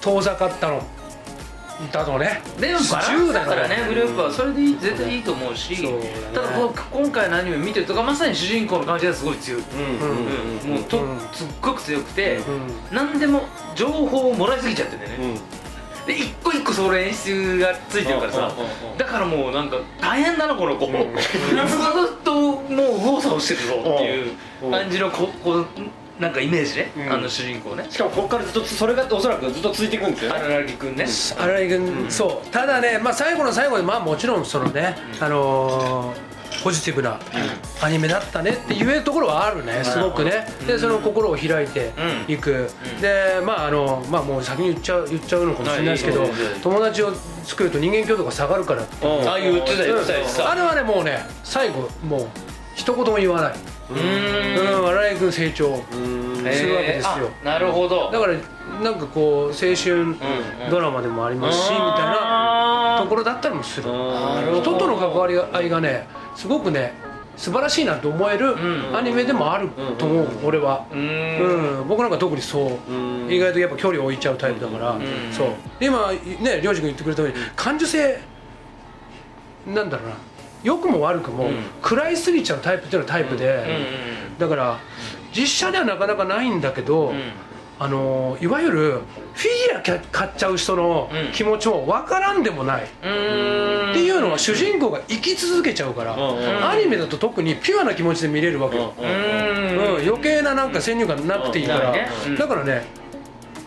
[0.00, 0.82] 遠ざかったの
[1.92, 2.42] だとね。
[2.58, 5.76] でもバランスだからね10グループはそれでいい絶対いいと思うし
[6.34, 6.48] ただ
[6.90, 11.20] 今回のアニメ見てるとかまさに主人公の感じがすごい強い、もうとうん。
[11.32, 12.42] すっごく強くて、う
[12.92, 13.42] 何でも
[13.76, 16.06] 情報をもらいすぎちゃってんだよね、うん。
[16.06, 18.52] で一個一個それ演出がついてるからさ
[18.96, 24.32] だからもうなんか大変だなこの子、ずーっともう右往左往してるぞっていう
[24.64, 24.70] うん。
[24.72, 25.66] 感じのここう
[26.18, 27.12] なんかイメージね、うん。
[27.12, 27.86] あの主人公ね。
[27.88, 30.40] しかもここからずっとそれがおそらくずっと続いていくんですよね。
[30.40, 31.06] 荒木君ね、
[31.38, 32.48] 荒井君、そう。
[32.48, 36.28] ただね、まあ、最後の最後でまあもちろんそのね、あのー
[36.64, 37.20] ポジティブな
[37.80, 39.84] アニメだったねって言えるところはあるね。
[39.84, 40.44] すごくね。
[40.66, 41.92] でその心を開いて
[42.26, 42.68] いく、
[43.00, 46.46] でまああのまあもう先に言っちゃう言っちゃうのかもしれないですけどはいいいよ。
[46.46, 47.14] いいよ友達を
[47.44, 49.06] 作ると人間強度が下がるからって。
[49.06, 50.50] ああ言ってた言ってた言ってた。
[50.50, 52.26] あれはねもうね最後もう
[52.74, 53.54] 一言も言わない
[53.90, 53.98] うん。
[54.80, 54.88] うん。
[54.88, 55.82] 荒井君成長す
[56.64, 58.34] るわけですよなるほどだから
[58.82, 58.98] なん。
[58.98, 60.16] かこう青春
[60.70, 66.92] ドラマでもありますしみたいなところだったりもする人との関わり合いがねすごくね
[67.36, 68.54] 素晴らしいなと思える
[68.96, 71.84] アニメでもあると思う俺はうん。
[71.88, 72.10] 僕なん。
[72.10, 74.96] か特にそう意外とやっぱ距離を置いちゃうタイプだから
[75.32, 75.48] そう
[75.80, 78.18] 今ね涼く君言ってくれたように感受性
[79.66, 79.90] なん。
[79.90, 80.14] だろうな
[80.62, 81.54] 良くも悪くもうん。
[81.82, 83.64] 食らいすぎちゃうタイプっていうのはタイプで
[84.38, 84.78] だから
[85.32, 87.20] 実写ではなかなかないんだけど、うん。
[87.80, 88.90] あのいわゆる
[89.34, 91.32] フィギュア買買っちゃう人のうん。
[91.32, 92.86] 気持ちも分からんでもない、っ
[93.92, 96.16] ていうのは主人公が生き続けちゃうから、
[96.68, 99.98] アニメだと特にピュアな気持ちで見れるわけよ、うーん。
[99.98, 100.08] うん。
[100.08, 101.94] 余計ななんか先入観なくていいから、
[102.36, 102.84] だからね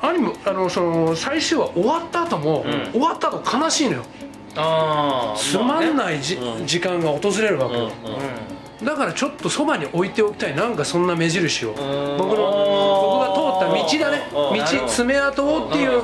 [0.02, 2.92] アニメあのその最終話終わった後も、うん。
[2.92, 4.04] 終わった後悲しいのよ
[4.54, 6.68] つまんないじ、うん。
[6.68, 10.56] 時間が訪れるわけよ、うんだからちょっとそばに置いておきたい。
[10.56, 11.70] なんかそんな目印を。
[11.70, 14.24] 僕の僕が通った道だね。
[14.34, 14.58] うん。
[14.58, 16.04] 道爪痕をっていう、うん。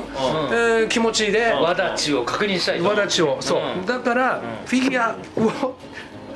[0.84, 1.50] ー気持ちで。
[1.50, 2.84] わだちを確認したいと。
[2.84, 3.38] わだちを。
[3.40, 4.40] そう、うんだからん。
[4.64, 5.16] フィギュア
[5.66, 5.74] を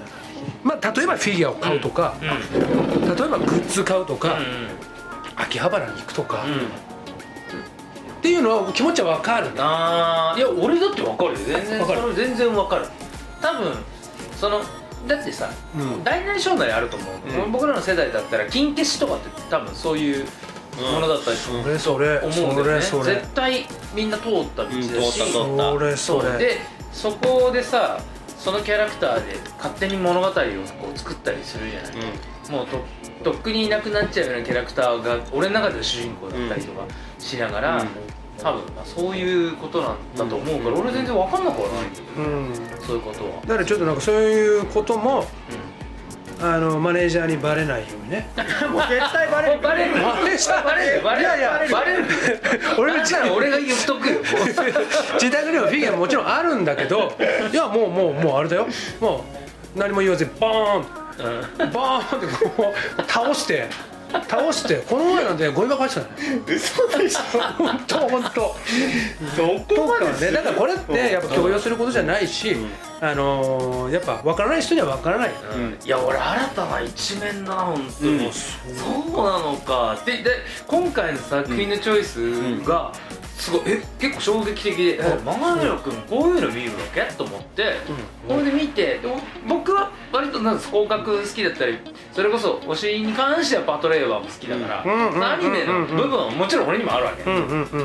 [0.64, 3.06] まあ例えばフィギュアを買うとか、うん。
[3.06, 4.42] 例えばグッズ買うとか、う
[5.36, 6.91] 秋葉原に行くとか、んうん
[8.22, 9.50] っていうのは気持ちは分かる。
[9.58, 11.38] ああいや俺だってわかるよ。
[11.44, 12.14] 全然わかる。
[12.14, 12.86] 全然わかる。
[13.40, 13.72] 多分
[14.36, 14.60] その
[15.08, 16.04] だってさ、うん。
[16.04, 17.50] 大なり小なりあると思う、うん。
[17.50, 20.24] 僕らの世代だったら金消しとかって多分そういう
[20.76, 21.62] ものだったりする。
[21.64, 22.18] それそれ。
[22.20, 22.80] 思うんだよね。
[22.80, 25.96] 絶対みんな通った道だし、うん通った通った。
[25.96, 26.60] それで
[26.92, 27.98] そこでさ
[28.38, 30.32] そのキャラクターで勝手に物語をこ
[30.94, 31.92] う作ったりするじゃない、
[32.52, 32.84] もうと
[33.22, 36.86] とっくにいなくなっちゃうようなキャラクターが俺の中では主人公だったりとか
[37.18, 37.88] しながら、うん。
[38.38, 42.54] 多分まあそういうことなんだと思うから、俺全然分かんなくはないんだけど、うん。
[42.80, 45.24] そういうことは、だからちょっとなんかそういうことも
[46.40, 48.28] あのマネージャーにバレないようにね。
[48.72, 49.90] もう絶対バレるバレる。
[49.92, 51.02] マネージャーバレる。
[51.02, 51.22] バレる。
[51.22, 52.04] いやいやバレる。
[52.76, 54.18] 俺のだから俺が言っとくよ。
[55.20, 57.12] 自宅にはフィギュアもちろんあるんだけど
[57.52, 58.66] いやもうもうもうあれだよ。
[59.00, 59.24] も
[59.76, 63.68] う何も言わずにバーンバーンってこう倒して
[64.28, 67.16] 倒してこの前なんてゴミ箱入ってたね嘘でし
[67.56, 68.42] 本当本当。
[68.42, 68.54] ょ
[69.66, 72.56] どこまでねだからこれってやっぱ強要することじゃないし、
[73.00, 75.30] あのーやっぱ分からない人には分からない、
[75.84, 79.98] いや俺新たな一面だな本当に、そうなのか。
[80.04, 80.30] でで
[80.66, 82.92] 今回の作品のチョイスが
[83.43, 83.62] すごい。
[83.66, 87.74] え結構衝撃的で「えマガネロ君こういうの見るわけ?」と思って、
[88.28, 91.78] これで見てでも僕は割となんか広角好きだったり
[92.12, 97.24] それこそ推しに関してはパトレーバーも好きだから、アニメの部分はもちろん俺にもあるわけ、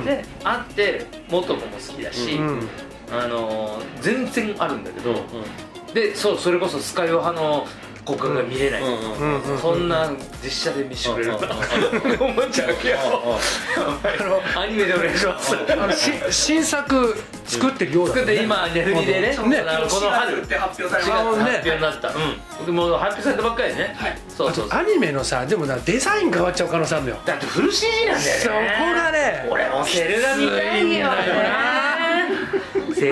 [0.06, 2.70] であって元子も好きだし、うん
[3.12, 5.16] あのー全然あるんだけど、
[5.94, 7.66] でそうそれこそスカイオ派の
[8.08, 8.82] 国家が見れない、
[9.62, 10.10] そんな
[10.42, 12.98] 実写で見せてくれるんだうんって思っちゃうけど
[14.56, 15.56] アニメでお願いします。
[15.56, 19.36] あのし新作作ってるようだ作って今ネフリでね。
[19.38, 20.42] この春。
[20.42, 24.18] って発表され4ま月ね発表になった、うん、でも発表されたばっかりでね、はい。
[24.30, 27.18] そうアニメのさでもなデザイン変わっちゃう可能性あるのよ。
[27.26, 28.42] だってフル CG なんだよね。
[28.44, 31.16] そこがね俺もセルが見たいよね。
[32.94, 33.12] セルで見して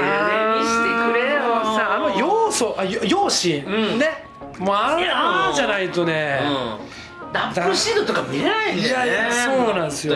[1.11, 1.41] くれよ。
[1.75, 3.99] さあの要素あよ容姿、うん。
[3.99, 4.25] ね
[4.59, 6.39] もうああじゃないとね、
[7.23, 9.11] うん、ダップシードとか見れないんだよね。
[9.11, 10.15] いやそうなんですよ。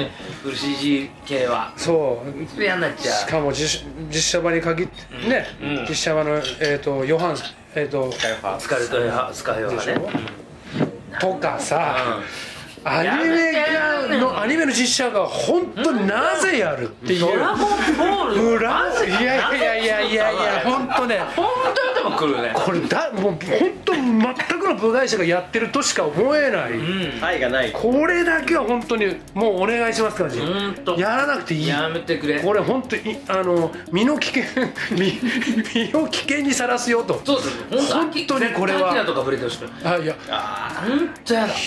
[0.54, 1.74] CG 系は。
[1.76, 2.24] そ
[2.58, 2.62] う。
[2.62, 3.16] 嫌になっちゃう。
[3.16, 5.86] しかも実実写版に限ってね、うん。
[5.88, 7.38] 実写版のえっ、とヨハン
[7.76, 8.12] えっ、と
[8.60, 9.96] スカルトやスカイオがね。
[11.20, 12.50] とかさ、うん
[12.84, 18.56] アニメがのアニメの実写が本当になぜやるっていう、ドラゴンボール。
[18.56, 21.20] 裏いやいやいやいやいやいや本当ね。
[21.36, 22.52] 本当に頭くるね。
[22.56, 23.40] これだもう本
[23.86, 27.24] 当全くの部外者がやってるとしか思えない、うん。
[27.24, 27.72] 愛がない。
[27.72, 30.40] これだけは本当にもうお願いします感じ、
[30.98, 31.68] やらなくていい。
[31.68, 32.40] やめてくれ。
[32.42, 34.44] これ本当にあの身の危険
[34.92, 35.20] 身
[35.74, 37.22] 身を危険にさらすよと。
[37.26, 37.50] そうで
[37.80, 38.90] す本当にこれは。
[38.90, 39.96] アキラとか触れてほしくない。
[39.96, 40.16] あいや。
[40.88, 41.54] 本当やだ。
[41.54, 41.58] ア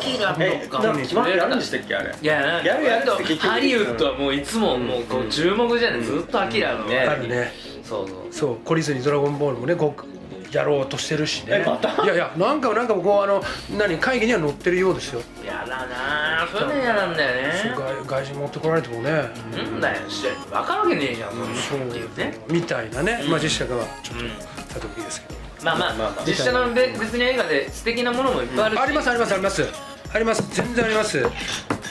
[0.00, 0.36] キラ
[0.68, 0.78] か。
[0.96, 2.14] 決まってやるんでしたっけあれ。
[2.20, 3.46] いやなんかやるやるって結局。
[3.48, 6.02] ハリウッドはもういつももうこう注目じゃない？
[6.02, 6.84] ずっとアキラの。
[6.84, 6.98] ね。
[7.00, 7.52] あるね。
[7.82, 8.16] そうそう。
[8.30, 10.16] そう懲りずに「ドラゴンボール」もねこう
[10.54, 11.62] やろうとしてるしね。
[11.62, 12.04] えまた？
[12.04, 13.42] いやいやなんかなんかこうあの
[13.76, 15.20] 何会議には載ってるようですよ。
[15.44, 17.74] やだなあそういうの嫌なんだよね。
[17.76, 19.10] 外外人持ってこられてもね。
[19.10, 21.30] なんだよ試合分かるわけねえじゃん。
[21.30, 22.38] そんなのっていうね。
[22.48, 24.30] みたいなね、まあ実写化はちょっうん。
[24.30, 24.34] と
[24.74, 28.80] さておきですけど、まあまあまあまあ実写のべ別に映画で素敵なものもいっぱいあるし。
[28.80, 30.42] ありますありますありますあります。
[30.54, 31.22] 全然あります。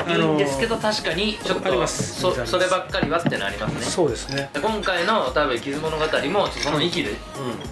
[0.08, 2.22] いいんですけど確かにちょっありまとす。
[2.22, 3.82] そそればっかりはってのありますね。
[3.82, 4.50] そうですね。
[4.54, 7.16] で今回の多分「傷物語」もその域で、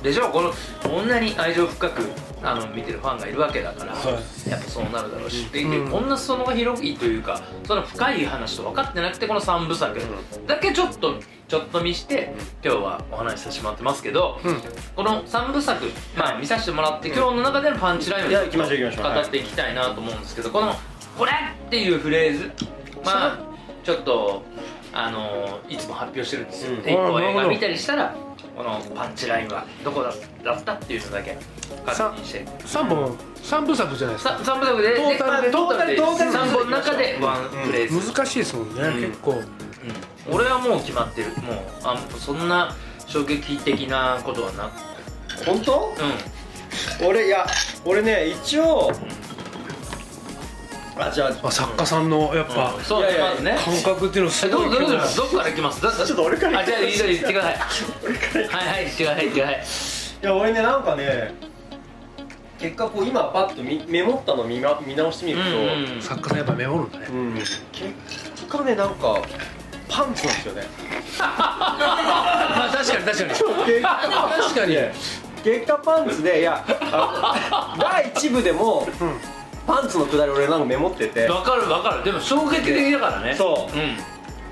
[0.01, 2.01] でしょこのこんなに愛情深く
[2.41, 4.19] あの見てるファンがいるわけだから、は
[4.49, 9.99] やっぱそうなるだろうし、でうんこんな裾野が広いというかその深い話と分かってなくてこの3部作。
[10.47, 11.15] だけちょっと
[11.47, 14.61] ちょっと見して今日はお話しさせてもらってますけど、うん。
[14.95, 15.86] この3部作、
[16.17, 20.75] まあ、見させてもらって今日の中でのパンチラインを語っていきたいなと思うんですけどこの
[21.18, 21.32] 「これ!」
[21.68, 22.51] っていうフレーズ
[23.03, 23.38] まあ
[23.84, 24.43] ちょっと
[24.93, 26.82] あのいつも発表してるんですよ、うん。
[26.84, 28.14] で一個映画見たりしたら
[28.55, 31.38] このパンチラインはどこだだったっていうのだけ
[31.86, 32.45] 確認して。
[32.66, 34.38] 3本三部作じゃないですか。
[34.38, 35.51] さ三部作でトータルで。
[35.51, 37.36] トータルでトータルで3本の中でワン
[37.66, 39.01] フレーズ、難しいですもんね、うん。
[39.01, 39.32] 結構。
[39.32, 40.36] うん。
[40.36, 41.30] 俺はもう決まってる。
[41.41, 42.76] もうあそんな
[43.07, 44.72] 衝撃的なことはな
[45.45, 45.93] 本当？
[47.01, 47.45] う俺いや
[47.84, 48.91] 俺ね一応
[50.98, 51.48] あじゃあ。
[51.48, 52.84] あ作家さんのやっぱ、ん。
[52.84, 53.58] そういやいやまずね。
[53.84, 55.82] 感覚っていうのすごいどどどどこから行きます？
[55.82, 57.54] だちちょっと俺からあじゃあいいよ言ってください。
[58.48, 59.56] はいはい言ってください言ってください。
[60.24, 61.34] いや俺ねなんかね
[62.60, 65.56] 結果こう今パッと見メモったの見,、ま、見直してみると、うん
[65.96, 67.08] うん作家さんやっぱメモるんだね。
[67.10, 67.34] うん。
[67.34, 67.62] 結
[68.48, 69.22] 果ねなんか
[69.89, 70.64] パンツなんですよね。
[71.20, 73.30] まあ確かに確かに。
[73.30, 73.44] 結
[73.82, 73.89] 果。
[74.38, 74.78] 確かに。
[75.44, 76.64] 結果パンツでいや
[77.78, 79.20] 第一部でも、うん
[79.66, 81.28] パンツのくだり俺なんかメモってて。
[81.28, 82.03] わかるわかる。
[82.03, 83.36] でも衝撃的だからね。
[83.36, 83.78] そう。
[83.78, 83.97] うん。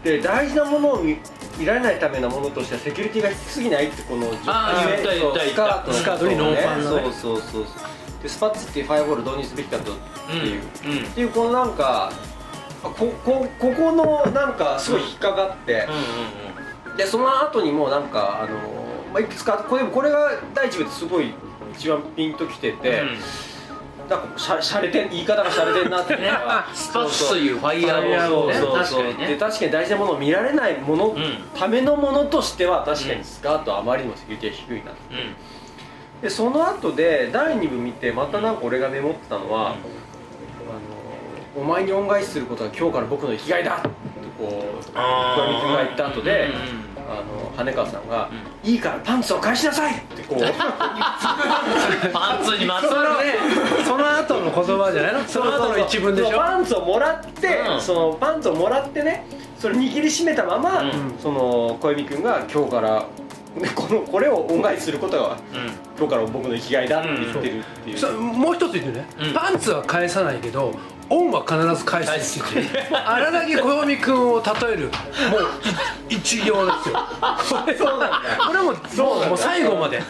[0.03, 1.18] で大事なものを見
[1.57, 5.53] 見られないためのものとしてはセキュリティが低すぎないってこのあーね言った言った。
[5.53, 7.01] スカートのスカートにノーパンのね。
[7.03, 8.24] そうそうそうそう。
[8.24, 9.95] でスパッツっていうファイアボール導入すべきだとっ
[10.28, 11.05] ていう、うんうん。
[11.05, 12.12] っていうこのなんか
[12.84, 15.88] あここここのなんかすごい引っかかって、
[16.97, 18.57] でその後にもなんかあの、
[19.14, 21.34] まあ、いくつかこれこれが第一部ですごい
[21.74, 23.03] 一番ピンときてて、
[24.12, 28.53] なんかしゃしゃれてん言い方がしゃれてんなっていうのが スパッツというファイヤーをね。
[28.53, 28.86] そうそう。
[28.86, 29.28] そう確かにね。
[29.28, 31.16] で確かに大事なものを見られないもの、ん。
[31.57, 35.14] ためのものとしては確かにスカートはあまりにもセキュリティが低いなう。
[35.14, 35.36] ん。
[36.22, 39.76] でその後で第2部見てまたなんか俺がメモってたのは、あの
[41.55, 43.89] お前に恩返しすることは今日から僕の生きがいだって
[44.38, 45.41] こうあー。
[45.41, 48.30] 小泉君が言った後で、うんあの羽川さんが、
[48.64, 50.39] いいからパンツを返しなさい!」ってこう
[52.14, 53.09] パンツにまつわる。
[53.26, 53.34] ね
[53.86, 55.24] その後の言葉じゃないの？
[55.26, 56.38] その後の一文でしょ？
[56.38, 57.82] パンツをもらって、うん。
[57.82, 59.26] そのパンツをもらってね
[59.59, 61.16] それ握りしめたまま、うん。
[61.22, 63.03] その小泉君が今日から
[63.55, 65.72] ねこのこれを恩返しすることがうん。
[65.97, 68.14] 今日から僕の生きがいだって言ってるっていう、そう。
[68.20, 69.34] もう一つ言ってね、うん。
[69.34, 70.74] パンツは返さないけど
[71.12, 72.39] 恩は必ず返す
[73.05, 74.86] 荒木小泉君を例える。
[74.86, 74.93] もう
[76.09, 76.95] い一行ですよ。
[77.49, 78.22] これそうなんだ。
[78.47, 80.01] これはもうもうもう最後まで。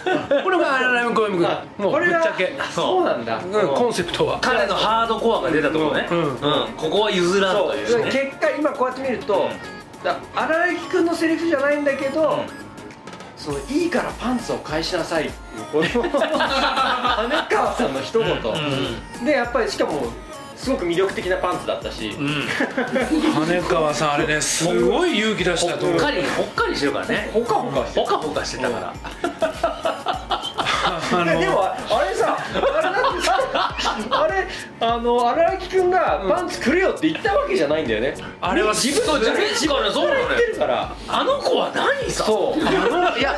[0.44, 4.40] これが荒木小泉君あもうこれがぶっちゃけ、そうなんだ、うん、コンセプトは。
[4.42, 6.08] 彼のハードコアが出たところね。
[6.12, 6.20] うん。
[6.20, 6.38] うん。
[6.78, 8.06] ここは譲らんそうという。
[8.06, 9.50] ね結果今こうやって見ると、
[10.04, 12.44] だ荒木君のセリフじゃないんだけど、
[13.42, 20.04] そのいいからパンツを返しなさいっていうこの 羽川さんの一言、でやっぱりしかも
[20.62, 22.26] すごく魅力的なパンツだったし、うん。
[22.26, 22.32] うん
[23.32, 26.00] 羽川さんあれねすごい勇気出したと思う。
[26.00, 27.32] ほっかりほっかりしてるからね。
[27.34, 28.94] ほかほかしてほかほかしてたから。
[31.14, 31.76] あのでもあ
[32.08, 33.01] れさあれ
[33.54, 34.48] あれ
[34.80, 40.96] あの荒木君がパンツくれよって言ったわけじゃないんだよね、あれは自分自分自分言ってるから。
[41.08, 42.24] あの子は何さ？
[42.26, 42.60] そう。
[42.60, 43.34] いや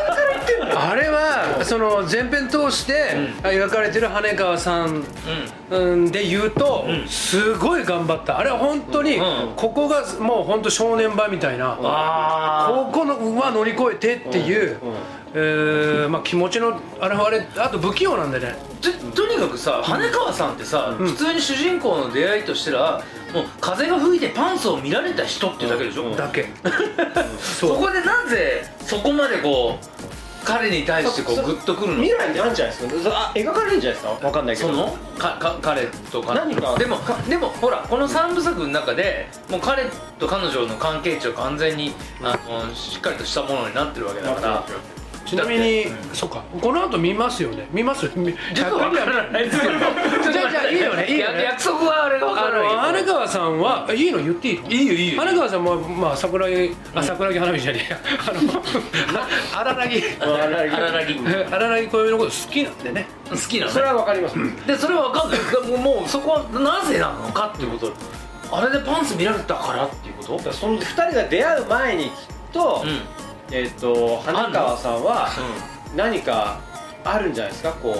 [0.75, 5.03] あれはその前編通して描かれてる羽川さん
[5.69, 6.11] うん。
[6.11, 7.07] で言うとん。
[7.07, 8.39] すごい頑張った。
[8.39, 9.53] あれは本当にうん。
[9.55, 14.79] ここがもう本当正念場みたいなあここのは乗り越えてっていう
[15.33, 18.55] えーまあ気持ちの表れあと不器用なんでね
[18.91, 21.07] ととにかくさ羽川さんってさ、うん。
[21.07, 23.01] 普通に主人公の出会いとしては
[23.33, 26.15] もう風が吹いてパンツを見られた人っていうだけでしょ、うん。
[26.15, 26.49] だけ。
[27.39, 29.85] そこでなぜそこまでこう
[30.45, 32.03] 彼に対してこうそグッとくるの？
[32.03, 33.09] 未来にあるんじゃないですか？
[33.13, 34.25] あ描かれるんじゃないですか？
[34.27, 34.69] わかんないけど。
[34.69, 34.97] その？
[35.17, 36.77] かか彼とか何か。
[36.77, 36.97] でも
[37.29, 39.85] でもほらこの3部作の中でもう彼
[40.19, 44.65] と彼女の関係値を完全にあのしっかりとしたものになってるわけだから
[45.33, 46.43] ちなみにそっか。
[46.61, 47.67] この後見ますよね。
[47.71, 49.45] 見ますみ実は分からない。
[49.45, 51.07] ですけどじゃあじゃあいいよね。
[51.07, 51.43] いいよね。
[51.43, 52.67] 約束はあれが分からない。
[52.93, 54.69] 羽川さんはいいの言っていいの？
[54.69, 55.21] いいよいいよ。
[55.21, 57.99] 羽川さんもまあ桜木あ桜木花火じゃねえや。
[58.27, 58.39] あの
[59.59, 60.03] 荒木。
[60.19, 61.53] 荒木。
[61.53, 61.87] 荒木。
[61.87, 63.07] 小指のこと好きなんでね。
[63.29, 64.35] 好きなのそれねはわかります、
[64.67, 65.39] でそれは分かんない。
[65.67, 67.93] もうもうそこはなぜなのかっていうこと。
[68.51, 70.53] あれでパンツ見られたからっていうこと？
[70.53, 72.11] その2人が出会う前にきっ
[72.53, 73.01] と、うん
[73.53, 75.29] えっ、と花川さんは
[75.95, 76.59] 何か
[77.03, 77.71] あるんじゃないですか？
[77.73, 77.95] こう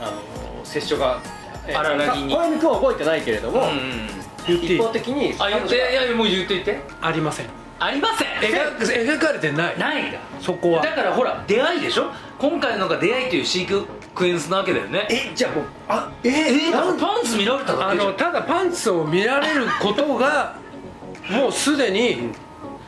[0.00, 1.20] あの接触が。
[1.66, 2.32] えー荒木に。
[2.32, 4.08] 小泉君は覚えてないけれども、うんうん
[4.48, 5.78] 一方的にあ言ってい
[6.08, 6.78] やもう言って言って。
[7.00, 7.46] ありません。
[7.80, 8.28] ありません？
[8.52, 9.78] 描描かれてない。
[9.78, 10.18] ないんだ。
[10.40, 10.82] そこは。
[10.82, 12.12] だからほら出会いでしょ？
[12.38, 15.08] 今回のが出会いというシークエンスなわけだよね。
[15.10, 16.28] えじゃあもうあえ？
[16.68, 16.72] え？
[16.72, 20.54] パンツ見られただあのただパンツを見られることが
[21.28, 22.30] もうすでに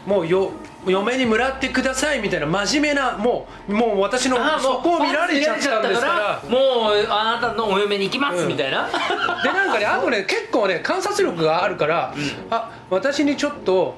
[0.07, 0.53] もうよ
[0.91, 6.43] 嫁にもらってくださいみたいな真面目なもうもう私のあそこを見られちゃったんですから。
[6.49, 8.49] もうあなたのお嫁に行きますうん。
[8.49, 8.89] みたいな。
[9.43, 12.15] でなんかねあとね結構ね観察力があるから、
[12.51, 13.97] あ私にちょっと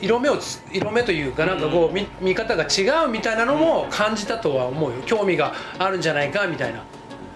[0.00, 4.96] 色目をつ色目というかなんかこう見見方が違うみたいなのも感じたとは思うよ。
[5.06, 6.80] 興味があるんじゃないかみたいな。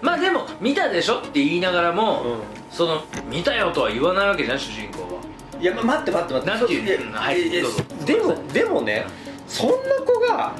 [0.01, 2.39] まあでも見たでしょって言いながらも、うん。
[2.71, 5.21] その見たよとは言わないわけじゃん主人公は
[5.65, 8.05] いやま待って待って待って。
[8.05, 9.03] でもでもね
[9.47, 10.55] そんな子が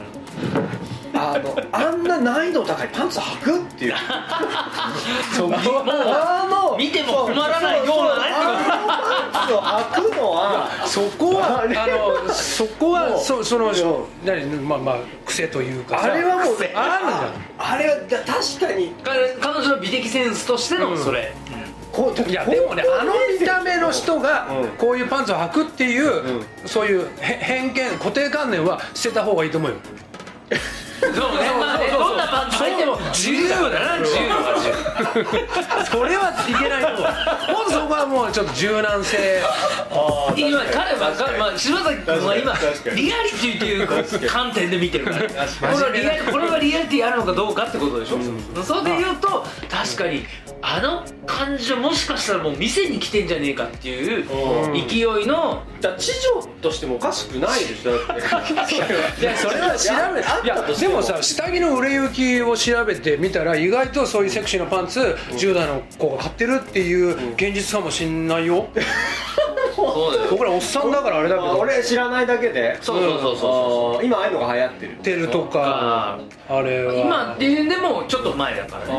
[1.14, 3.93] あのあんな難易度高いパンツ履くっていう。
[5.32, 8.34] そうもうあの見ても困らないようなね。
[9.47, 14.95] そうそうあのパンツを履くのはそこはあのそこはそその何まあまあ
[15.28, 21.32] 癖というかさあれはもうあるんじゃあれはだ確かに彼彼女の美的センスとしてのうんそれ、
[21.95, 24.69] こういやでもねあの見た目の人がうん。
[24.77, 29.77] こういうパンツを履くっていう、そういうへ偏見固定観念は捨てた方がいいと思うよ。
[31.01, 32.97] そうねまあねどんなパンツ履いても。
[33.13, 35.85] 自由だな自由だ自由。
[35.91, 37.01] それはいけないと思う。
[37.01, 39.41] もっとそこはもうちょっと柔軟性。
[40.35, 42.53] 今彼は彼、まあ、柴崎君は今
[42.95, 45.19] リアリティという観点で見てるから。
[45.19, 48.19] これはリアリこれはリアリティあるのかどうかってことでしょ、
[48.63, 50.25] それで言うと確かに
[50.62, 54.88] あの感じはもしかしたらもう店に来てんじゃねえかっていううん。
[54.88, 59.22] 勢いのだから知女としてもおかしくないでしょだって。
[59.22, 60.47] いやそれは調べい。
[60.47, 64.99] やでもさ下着の売れ行きを調べてみたら意外とそういうセクシーなパンツ
[65.32, 68.68] 10代の子が買ってるっていう現実かもしんないよ
[70.30, 72.78] 僕らおっさんだからあれだけあど俺知らないだけで？
[72.82, 74.95] そうそうそうそう今ああいうのが流行ってる。
[75.03, 76.19] テルとか
[76.49, 76.93] あれは。
[76.93, 78.88] 今っていうでもちょっと前だから。
[78.88, 78.93] ね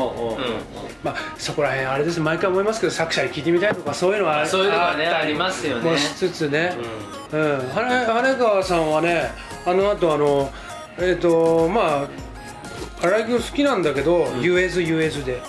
[1.03, 2.19] まあそこら辺あれです。
[2.19, 5.91] 毎回思いますけど作者に聞いてみたいとかそういうのはそういうのがねありますよね。
[5.91, 6.75] もしつつね。
[7.31, 7.69] うん。
[7.73, 9.31] 羽羽川さんはね
[9.65, 10.49] あの後あの
[10.99, 12.07] えっ、とまあ
[13.01, 15.39] 荒井君好きなんだけど、言えず言えずで。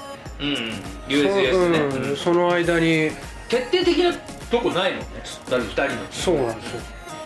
[0.41, 0.55] うんうん。
[1.09, 2.11] USS ね、うん。
[2.11, 2.16] うん。
[2.16, 3.11] その間に。
[3.49, 4.12] 決定的な
[4.51, 5.05] とこないのね
[5.51, 5.90] だって2人の。
[6.11, 6.80] そうなんですよ。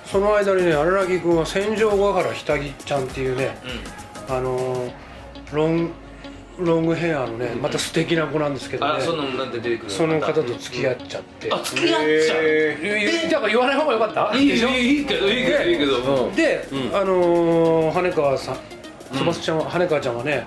[0.07, 3.57] その間にね荒木君は戦場ヶ原ひたぎちゃんっていうね
[4.29, 4.35] うん。
[4.37, 4.93] あのー
[5.53, 5.91] ロン
[6.59, 8.93] ロングヘアのねまた素敵な子なんですけどね。
[8.99, 11.51] あそのなんて出てくるその方と付き合っちゃって。
[11.53, 12.09] あ付き合っちゃう？
[12.43, 14.37] えだから言わない方がよかった？
[14.37, 14.69] いいでしょ？
[14.69, 16.35] いいけどいいけどいいけどうん。
[16.35, 16.97] で、うん。
[16.97, 18.57] あのー羽川さん
[19.17, 20.47] 翼ちゃんは、羽川ちゃんはね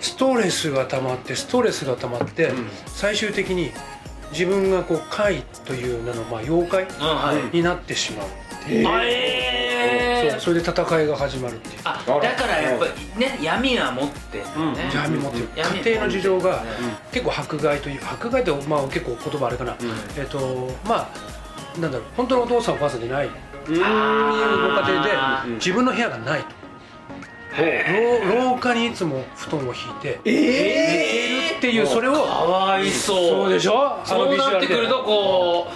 [0.00, 2.54] ストレスが溜まってストレスが溜まって、ん。
[2.86, 3.72] 最終的に
[4.32, 6.86] 自分がこう怪という名の、まあ、妖怪
[7.52, 8.84] になってしまうってい
[10.30, 11.80] そうそれで戦いが始まるっていう。
[11.84, 14.72] あだからやっぱりね闇は持ってるうん。
[14.74, 15.48] ね闇持ってる。
[15.56, 16.66] 闇家庭の事情がうん。
[17.10, 19.76] 結構迫害という迫害ってまあ結構言葉あれかな、
[20.16, 21.08] えっ、とま
[21.76, 22.06] あなんだろう。
[22.16, 23.26] 本当のお父さんお母さんでない。
[23.26, 23.30] っ
[23.64, 23.90] ていうご家
[24.90, 25.04] 庭
[25.46, 26.60] で自分の部屋がないと。
[27.56, 32.14] 廊廊下にいつも布団を引いて寝てるっていうそれを。
[32.14, 33.28] かわいそう。
[33.28, 34.00] そうでしょ？
[34.00, 35.66] あそうなってくるとこ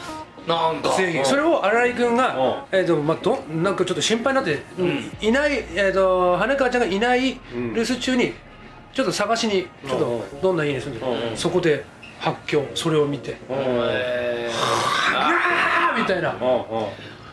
[0.46, 0.90] うなんか。
[1.24, 5.10] それを新井君がう、えーとまあ、どなんかちょっと心配になって、ん。
[5.20, 7.38] いない、えー、と羽川ちゃんがいないん。
[7.74, 8.32] 留守中に
[8.94, 11.84] ちょっと探しにちょっとどんな家に住んでる、うんそこで
[12.18, 13.36] 発狂それを見て。
[13.50, 14.50] え
[15.14, 16.34] あーみたいな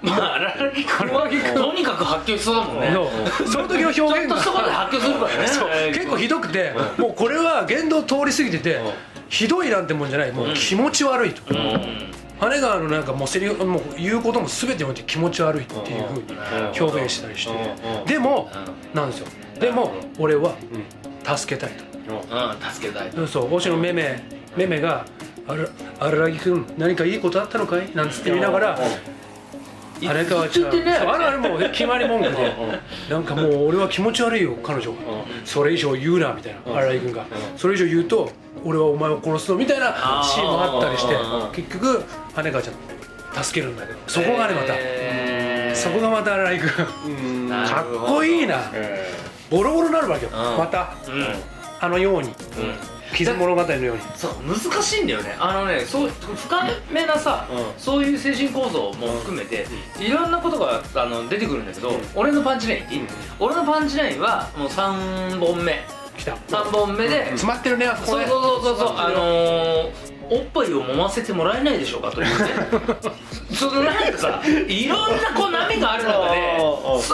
[0.02, 2.92] まあ荒木君はとにかく発狂しそうだもんね。
[2.92, 3.10] の
[3.48, 5.94] その時の表現ちょっとしたことで発狂するからね。
[5.94, 8.80] 結構ひどくてもうこれは言動通り過ぎてて
[9.30, 10.32] ひどいなんてもんじゃない。
[10.32, 11.42] もう気持ち悪いと。
[11.50, 12.12] うん。
[12.40, 17.54] 羽川のなんかもうセリフもう言うことも全てにおいて気持ち悪いっていうふうに表現したりして。
[17.54, 18.06] うん。
[18.06, 18.50] でも
[18.96, 19.28] なんですよ。
[19.60, 20.56] でも俺は
[21.24, 21.72] 助けたい
[22.10, 22.72] うん。
[22.74, 23.28] 助けたいと。
[23.28, 23.48] そう。
[23.48, 24.24] 星野めめ
[24.58, 25.06] めめが
[25.48, 25.68] 「あら
[26.00, 28.80] 荒木君何かいいことあったのかい?」なんつって見ながら
[30.08, 32.56] 羽川ちゃんねあれあれもう決まり文句で
[33.10, 34.98] なんかもう俺は気持ち悪いよ彼女が。
[35.46, 36.76] それ以上言うなみたいな。
[36.78, 37.26] 荒井君が。
[37.58, 38.32] それ以上言うと
[38.64, 42.72] 俺はお前を殺すぞみたいなシーンもあったりしてあ結局羽川ちゃ
[43.40, 44.74] ん助けるんだけどそこがねまた。
[44.78, 47.50] えーそこがまた荒井君。
[47.50, 48.58] かっこいいな。
[48.74, 49.10] え
[49.50, 50.32] ボロボロになるわけよ。
[50.34, 50.58] うん。
[50.58, 50.96] また。
[51.08, 51.26] うん。
[51.80, 52.28] あのように。
[52.28, 52.34] うん
[53.14, 55.36] 傷物語のようにそう難しいんだよね。
[55.40, 57.66] あのねそう深めなさ、うん。
[57.78, 59.66] そういう精神構造も含めて、
[60.00, 63.02] いろんなことがあの出てくるんだけど、俺のパンチラインっていい、
[63.40, 65.82] 俺のパンチラインはもう3本目。
[66.18, 66.34] 来た。
[66.34, 68.26] 3本目で、詰まってるねあそこね。
[68.28, 76.58] そうそうそうそうあのーおっぱいを揉ませてもらえないでしょうかと言ってそのなんかさいろんなこう波がある中で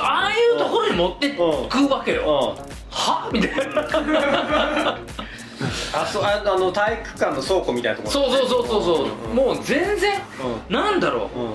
[0.03, 2.55] ああいうところに持ってくわけよ。
[2.91, 3.27] は？
[3.33, 4.96] みたいな
[6.01, 8.29] あそうああの体育館の倉庫みたいなところ。
[8.29, 9.33] そうそうそうそうそう。
[9.33, 10.13] もう全然
[10.69, 11.39] うなんだろう。
[11.39, 11.45] ん。
[11.51, 11.53] う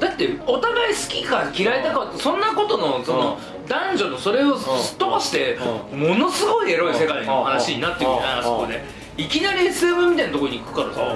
[0.00, 5.56] だってお互い好きか嫌いだかそんなことのその男女のそれをすっ飛ばして
[5.92, 8.82] うものすごいエロい世界の話になってくるじゃないあそこで。
[9.16, 11.14] いきなり SM みたいなところに行くからさ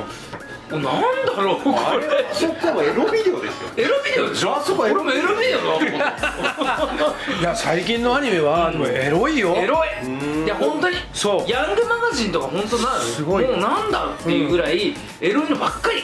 [0.70, 1.76] なんだろうこれ。
[1.76, 4.56] あそこはエロビデオですよエロビデオでしょ？
[4.56, 9.54] あそこエロ俺もエロビデオだと思っていや最近のアニメはでもエロいよ。
[9.56, 10.44] エロい。
[10.44, 10.96] いや本当に？
[11.12, 11.50] そう。
[11.50, 13.44] ヤングマガジンとか本当なすごい。
[13.46, 16.02] もうなんだっていうぐらいエロいのばっかり。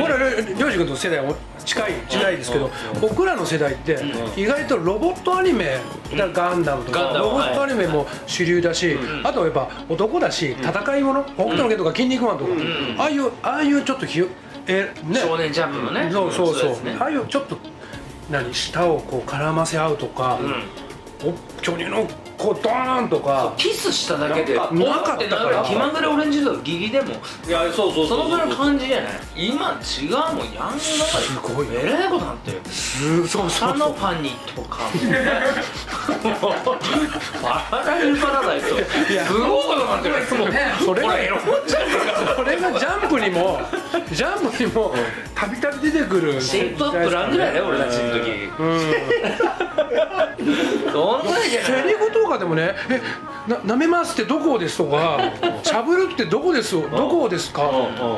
[0.00, 1.34] ほらりょうじ君と世代は
[1.64, 3.98] 近い時代ですけど、僕らの世代って
[4.36, 5.78] 意外とロボットアニメ、
[6.16, 12.50] だガンダムとかロボットアニメも主流だし、あとやっぱ男だし戦いもの北斗の拳とか筋肉マンとか、
[12.98, 14.26] ああいうああいうちょっとひよ
[14.66, 15.20] えね。
[15.20, 16.10] 少年ジャンプのね。
[16.10, 16.76] そうそうそう。
[16.98, 17.56] ああいうちょっと
[18.30, 20.38] 何舌をこう絡ませ合うとか、
[21.22, 22.06] お巨乳の
[22.36, 23.52] こうドーンとか。
[23.56, 25.62] キスしただけでなんかおなかったから。
[25.62, 27.12] 気まぐれオレンジとかギリでも
[27.46, 28.06] いやそうそう。
[28.08, 29.12] そのぐらいの感じじゃない？
[29.48, 31.80] 今違うもんヤングマガジンすごいよ。
[31.80, 32.60] えらいことなってる。
[32.70, 33.70] すそうそう。
[33.70, 34.78] サノパニとか
[37.70, 40.14] パラレルパラダイスとすごいことなってる。
[40.26, 40.36] そ
[40.94, 41.12] れが
[42.36, 43.60] それがジャンプにも
[44.12, 44.94] ジャンプにも
[45.34, 46.40] たびたび出てくる。
[46.40, 48.50] シェイプアップランぐらいだよ俺たちの時。
[50.92, 51.22] どん。
[51.22, 51.94] ぐらいじゃない
[52.24, 53.00] セリフとかでもね「え
[53.50, 55.18] な舐めますってどこです」とか
[55.62, 57.70] 「しゃぶるってどこですどこですか?」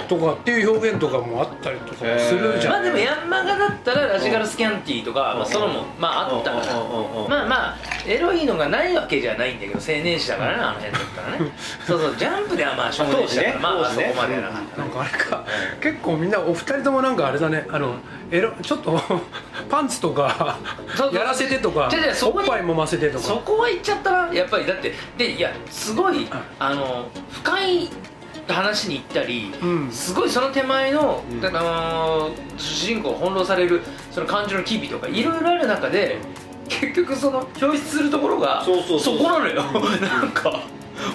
[0.08, 6.66] とかっていう表現とかもあったりとかするじゃんまあでもヤンマガだったらラジカルスキャンティーとか、まあ、そのもまああったから。
[7.28, 7.76] まあまあ
[8.06, 11.52] エロいのがないわけじゃないんだけど青年誌だからねあの辺だったらね。
[11.86, 15.44] そうそうジャンプではまあ少年誌だからまああそこまでやなかったなんかあれか。
[15.80, 17.66] 結構みんなお二人ともなんかあれだね。
[17.70, 17.94] あの
[18.30, 19.00] エロちょっと
[19.70, 20.58] パンツとか
[21.12, 21.88] やらせてとか
[22.22, 23.24] おっぱい揉ませてとか。
[23.24, 26.26] そこは言っちゃったなやっぱりだってでいやすごい
[26.58, 27.88] あの深い
[28.48, 29.90] 話に行ったり、うん。
[29.90, 36.18] すごいその手前の、あの主人公を翻弄されるその感情の機微とかいろいろある中で
[36.68, 39.18] 結局その表出するところがそうそうそう。
[39.18, 39.62] こなのよ、
[40.00, 40.60] なんか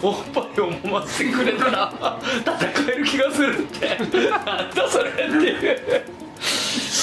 [0.01, 3.97] おっぱいを揉ませてくれたら戦える気がするって。
[4.29, 6.20] なんだそれっていう。
[6.20, 6.20] し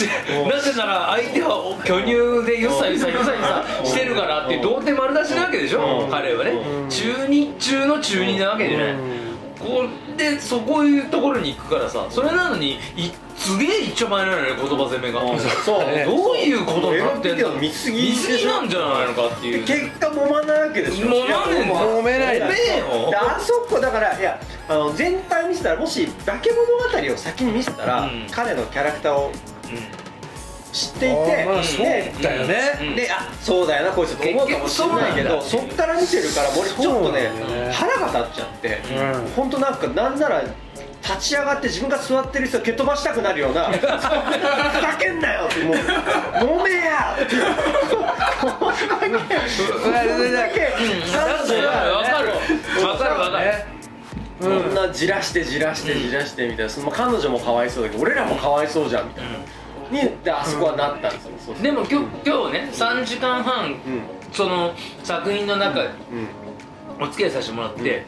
[0.06, 6.10] なぜなら相手は巨乳でゆっさゆさゆさゆさしてるからって童貞丸出しなわけでしょ、うん。
[6.10, 6.88] 彼はね、うん。
[6.88, 8.96] 中二中の中二なわけじゃない、
[9.58, 15.20] こうでそこいうところに行くからさそれなのにいすげえ一丁前なのよ言葉攻めが、
[15.64, 15.78] そう。
[15.86, 19.64] ねどういうことになってんの見すぎ見すぎなんじゃないのかっていう。
[19.64, 21.06] 結果揉まないわけでしょ？
[21.08, 22.38] もうなんでんだ揉めない。
[22.38, 23.10] 揉めよ。
[23.10, 28.26] であそこだからいやあの全体見せたらもし化け物語を先に見せたら、うん。
[28.28, 29.30] 彼のキャラクターを
[30.72, 31.86] 知っていて、まあそう
[32.22, 32.78] だよね。
[32.80, 32.94] うん。
[32.96, 37.30] であそうだよなこいつと思うかもしれないけどそっから見てるから俺ちょっとね
[37.72, 38.80] 腹が立っちゃって、
[39.24, 39.30] うん。
[39.30, 40.42] 本当なんかなんなら
[41.02, 45.76] 立ち上がって自分が座ってる人を蹴飛ばしたくなるような「ふざけんなよ」ってもう
[46.58, 47.46] 「飲めや!」ってそ
[50.22, 51.12] れだけうん。
[51.12, 52.28] わかる。
[52.86, 53.20] わかる。
[53.20, 53.46] わかる。
[53.46, 53.77] ね
[54.40, 61.62] そんなじらしてじらしてじらしてみたいなその彼女もかわいそうだけど俺らもかわいそうじゃんみたいな、にであそこはなったんですよ、そうそう。
[61.62, 63.78] でも今日今日ね3時間半うん。
[64.32, 65.88] その作品の中うん。
[67.00, 68.04] お付き合いさせてもらって、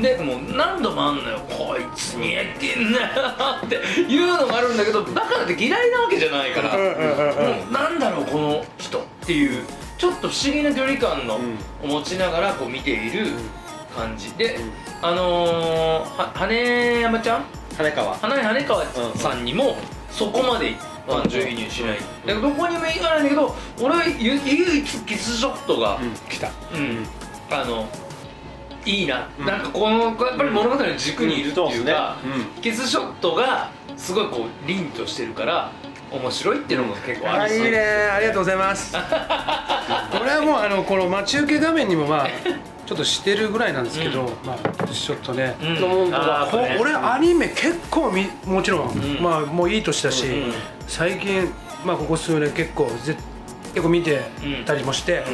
[0.00, 1.38] でもう何度もあんのよ。
[1.50, 9.64] こいつにやってんなっていうのがあるんだけどだからって嫌いなわけじゃないから、もうなんだろうこの人っていう
[9.98, 11.38] ちょっと不思議な距離感の、
[11.82, 13.26] を持ちながらこう見ている
[13.92, 14.32] 感じ。
[14.34, 14.58] で、
[15.00, 17.44] あのー、は羽山ちゃん？
[17.76, 18.14] 羽川。
[18.14, 18.84] 花井羽川
[19.16, 19.76] さんにも
[20.10, 20.74] そこまで
[21.08, 26.48] 感情移入しない、だけどどこにもいかないんだけど俺は唯唯一キスショットが、来た。
[26.74, 27.06] うん、
[27.50, 27.88] あの
[28.84, 32.62] いいな、なんかこのやっぱり物語の軸にいるっていうか、うん。
[32.62, 35.72] キスショットがすごいこう凛としてるから
[36.12, 37.78] 面白いっていうのも結構ああいいりそうね。
[37.80, 38.92] ありがとうございます。
[38.96, 42.28] これはもうあのこの待ち受け画面にもまあ
[42.86, 46.14] ちょっとしてるぐらいなんですけど、まあちょっとね、うん。
[46.14, 46.92] あーここれ。
[46.92, 49.22] 俺アニメ結構みもちろん、ん。
[49.22, 50.52] まあもういい年だし、うん
[50.86, 51.50] 最近
[51.84, 53.16] まあここ数年結構ぜ
[53.72, 54.20] 結構見て
[54.66, 55.24] たりもして、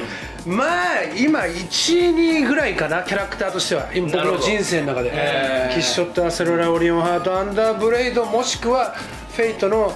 [0.47, 3.89] まあ今12ぐらいかなキャラクターとしては。
[3.93, 5.11] 今僕の人生の中で、
[5.73, 8.95] キスショットアセロラオリオンハートアンダーブレードもしくは
[9.35, 9.93] フェイトの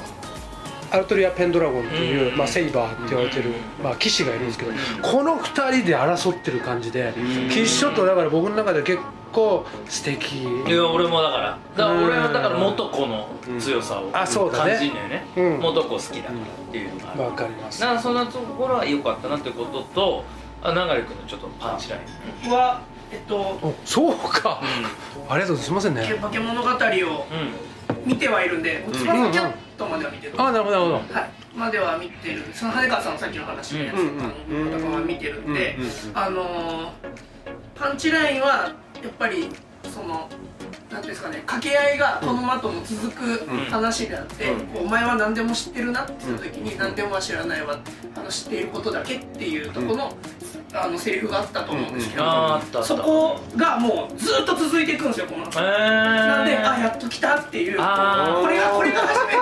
[0.92, 2.36] アルトリア・ペンドラゴンという、うん。
[2.36, 3.50] まあ、セイバーって言われてる、
[3.82, 7.14] まあ、騎士がいるんですけど、この2人で争ってる感じで、
[7.50, 9.00] キスショットだから僕の中で結
[9.32, 10.42] 構素敵。
[10.42, 11.58] いや俺もだから。
[11.76, 12.04] だからうん。
[12.04, 13.26] 俺はだから元子の
[13.58, 14.72] 強さをあそうだね。
[14.72, 15.60] 感じるんだよね、うん。
[15.60, 17.80] 元子好きだからっていうのがわかります。
[17.80, 20.24] だからそんなところは良かったなってことと
[20.62, 22.02] あ流れ君のちょっとパンチライン。
[22.44, 24.60] 僕はえっとおそうか、
[25.28, 25.64] ありがとうございます。
[25.64, 26.18] すいませんね。
[26.20, 26.78] 化け物語をうん
[28.04, 31.14] 見てはいるんで「翼キャット」までは見てる、あなるほどなるほど。
[31.14, 32.42] はい、までは見てる。
[32.52, 35.76] その羽川さんのさっきの話のやつとかは見てるんで、
[36.14, 37.32] あのー
[37.74, 38.72] パンチラインは
[39.02, 39.48] やっぱり
[39.92, 40.28] その
[40.90, 47.80] なんていうんですかね掛け合いがこの後も続く話であって、お前は何でも知ってるなって言った時に、何でもは知らないわ
[48.14, 50.16] あの知っていることだけっていうところの、
[50.74, 52.88] あのセリフがあったと思うんですけど、あーあったあった。
[52.88, 55.52] そこがもうずっと続いていくんですよこのえー。
[55.52, 57.76] なんであやっと来たっていう。
[57.76, 59.38] これがこれが初めて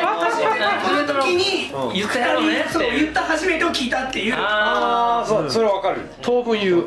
[0.00, 1.92] 初めての時にうん。
[1.94, 4.34] 言ったやろねそう言った初めてを聞いたっていう。
[4.34, 6.00] ああそうそれわかる。
[6.22, 6.86] 当分言う。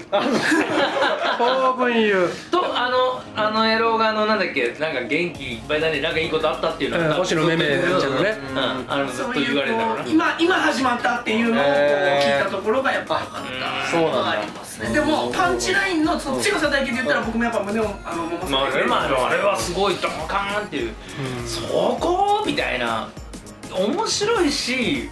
[1.37, 2.25] 当分言う。
[2.25, 4.75] ーとあのあのエロがあのなんだっけ？
[4.79, 6.01] なんか元気いっぱいだね。
[6.01, 7.07] なんかいいことあったっていうのうん。
[7.09, 7.77] が星野めめちゃ
[8.09, 8.35] んのね。
[8.49, 8.57] うん。
[8.57, 14.17] あのずっとそういう言われるんだろうなこう今今始まったっていうのを聞いたところがやっぱ良かったそうなんだ。
[14.17, 20.93] のがありますねでもパンチラインのそっちが佐々木で言ったら僕もやっぱ胸をあの桃まあ、まあ、あれはすごいドカーンっていう、
[21.45, 23.09] そこみたいな。
[23.77, 25.09] 面白いし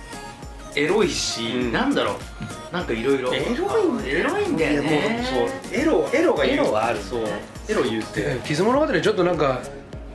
[0.75, 1.71] エロいし、うん。
[1.71, 2.73] なんだろう。
[2.73, 3.33] なんかいろいろ。
[3.33, 5.23] エロいんだよエロいんだよね。
[5.29, 5.79] そう。
[5.79, 6.99] エロエロがエロはある。
[6.99, 7.23] そう。
[7.69, 8.39] エロ言うて。
[8.45, 9.61] 傷物語ちょっとなんか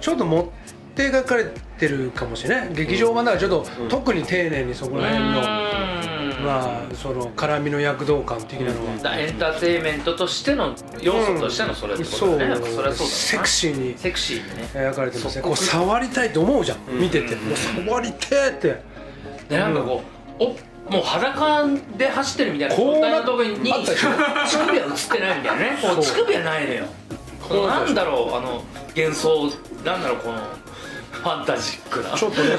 [0.01, 0.47] ちょっと持っ
[0.95, 1.45] て描かれ
[1.79, 2.75] てるかもしれない。
[2.75, 3.89] 劇場版だからちょっと、うん。
[3.89, 5.43] 特に丁寧にそこら辺の、
[6.45, 13.99] まあその絡みの躍動感的なのは、だエンターテインメントとしての要素としてのそれってことだね、やっぱそれはそうセクシーに。
[13.99, 14.69] セクシーにね。
[14.75, 17.49] 描かれてますねこう触りたいと思うじゃん、うん見てて、うん。
[17.49, 18.83] もう触りてーって。
[19.49, 20.03] でなんかこ
[20.41, 20.47] うお
[20.93, 21.67] もう裸
[21.97, 24.09] で走ってるみたいな状態のとこに乳首
[24.79, 25.79] は映ってないみたいなね。
[26.01, 26.87] 乳首はないのよ。
[27.67, 28.63] なんだろうあの
[28.97, 29.51] 幻想
[29.85, 30.39] なんだろうこの
[31.19, 32.17] ファンタジックな。
[32.17, 32.57] ちょっとね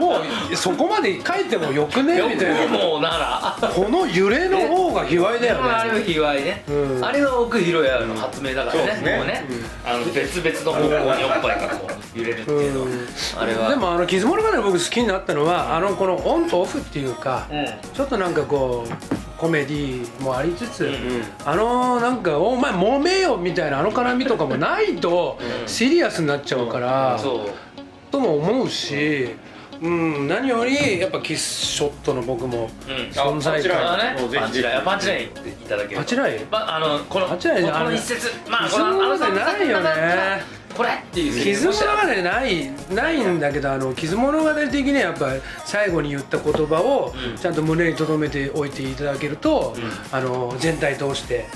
[0.00, 2.18] もうそこまで書いてもよくね？
[2.18, 2.78] よみたいな。
[2.78, 3.68] くもうなら。
[3.68, 6.02] この揺れの方が卑猥だよあれはね。
[6.02, 7.04] 卑猥ね、うん。
[7.04, 9.16] あれは奥弘也の発明だからね,、ね。
[9.18, 9.44] もうね、
[9.84, 13.06] あの別々の方向におっぱいがこう揺れるっていうのは、うん。
[13.40, 13.70] あれは。
[13.70, 17.66] でもあの傷物語僕好きになったのはあのこのオンとオフっていうか、うん。
[17.92, 18.90] ちょっとなんかこう
[19.38, 25.68] コメディもありつつ、うんあのなんか「お前揉めよ」みたいなあの絡みとかもないとうん。
[25.68, 28.10] シリアスになっちゃうから、そう。
[28.10, 29.36] とも思うし、
[29.80, 32.94] うん、何よりやっぱキスショットの僕もうん。
[33.10, 34.20] 存在あ感あね。
[34.20, 34.42] もうぜひ。
[34.42, 38.32] パンチラインパンチラインっていただけるとパンチラインまああのこのパンチラインこあのの一節。
[38.48, 41.42] まあ傷物語ないよねこれっていう。
[41.42, 45.32] 傷物語ないないんだけどあの傷物語的にはやっぱ
[45.64, 47.36] 最後に言った言葉をうん。
[47.36, 51.46] ちゃんと胸に留めておいていただけると、うあの全体通して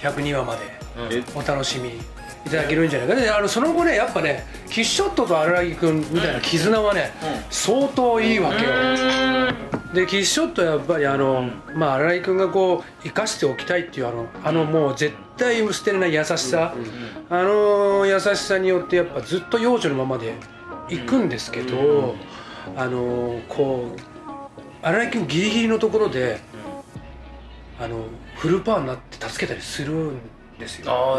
[0.00, 0.78] 102話まで
[1.34, 1.90] お楽しみ
[2.46, 7.10] いただけるんじゃないかであのその後ねやっぱねキッショットと荒木君みたいな絆はね、
[7.50, 8.70] 相当いいわけよ、
[9.94, 15.27] でキッショットやっぱりあの、まあ荒井君がこう生かしておきたいっていうあのあのもう絶対
[15.72, 16.74] 捨てれない優しさ、
[17.30, 20.34] あの優しさによってやっぱずっと幼女のままで
[20.88, 22.14] 行くんですけど、
[22.76, 24.00] あのこう
[24.82, 26.40] 荒井君ギリギリのところで、
[27.80, 28.04] あの
[28.36, 30.20] フルパワーになって助けたりするん
[30.58, 31.18] ですよ。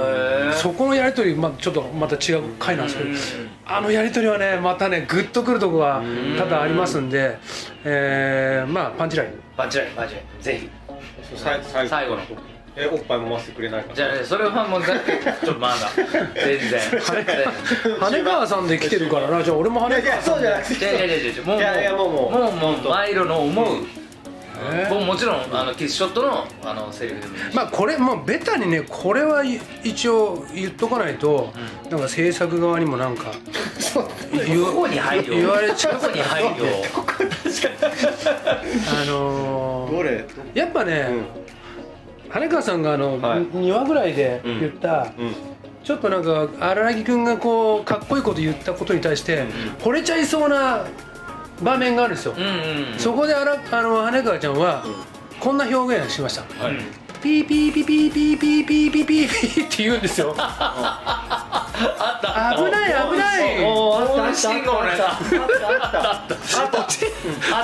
[0.54, 3.18] そこのやり取り、まあ、ちょっとまた違う回なんですけど、うん
[3.66, 6.02] あのやり取りはねまたねグッとくるとこが
[6.38, 7.38] 多々ありますんで、
[7.84, 9.32] えーまあパンチライン。
[9.56, 10.42] パンチラインパンチライン。
[10.42, 10.70] ぜひ。
[11.36, 12.22] 最最後最後の
[12.82, 13.96] えおっぱい揉ませてくれないかな？
[13.96, 15.12] じゃあねそれはもうだって
[15.46, 15.76] ちょっとまだ。
[16.36, 16.80] 全然。
[18.00, 19.44] 羽川さんで来てるからな。
[19.44, 20.42] じゃあ俺も羽いやいや川さんで。
[20.42, 22.32] そうじゃなくていやいやいやいやもういやいやもうもう。
[22.32, 23.68] もうもうマイロの思う。
[24.72, 24.94] えー。
[24.94, 27.56] もうもちろんあのキスショットのあのセリフでもいいし。
[27.56, 31.54] まあこれもうベタにねこれはい一応言っとかないと、
[31.90, 33.32] なんか制作側にもなんか
[34.32, 35.32] 言どこに配慮。
[35.36, 35.94] 言われちゃう。
[36.02, 36.66] どこに配慮。
[39.02, 40.26] あのーどれ？
[40.54, 41.10] やっぱね、
[42.30, 43.40] 羽川さんがあの、はい。
[43.42, 45.34] 2話ぐらいで言った、うん。
[45.84, 49.46] ちょっとなんか阿良々木君がこうかっこいいこと言ったことに対して、
[49.80, 50.86] 惚れちゃいそうな
[51.64, 54.84] 場面があるんですよ、うんうんそこであらあの羽川ちゃんは、
[55.40, 56.76] こんな表現しました、はい。
[57.22, 61.68] ピーピーピーピーピーピーピーピーピーピーって言うんですよあ
[62.18, 63.66] った危ない危ない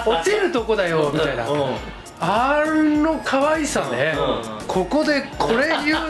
[0.05, 1.76] 落ちるとこだよみたいな、うん
[2.28, 4.67] あの可愛さね、うん。
[4.67, 6.09] ここでこれ言う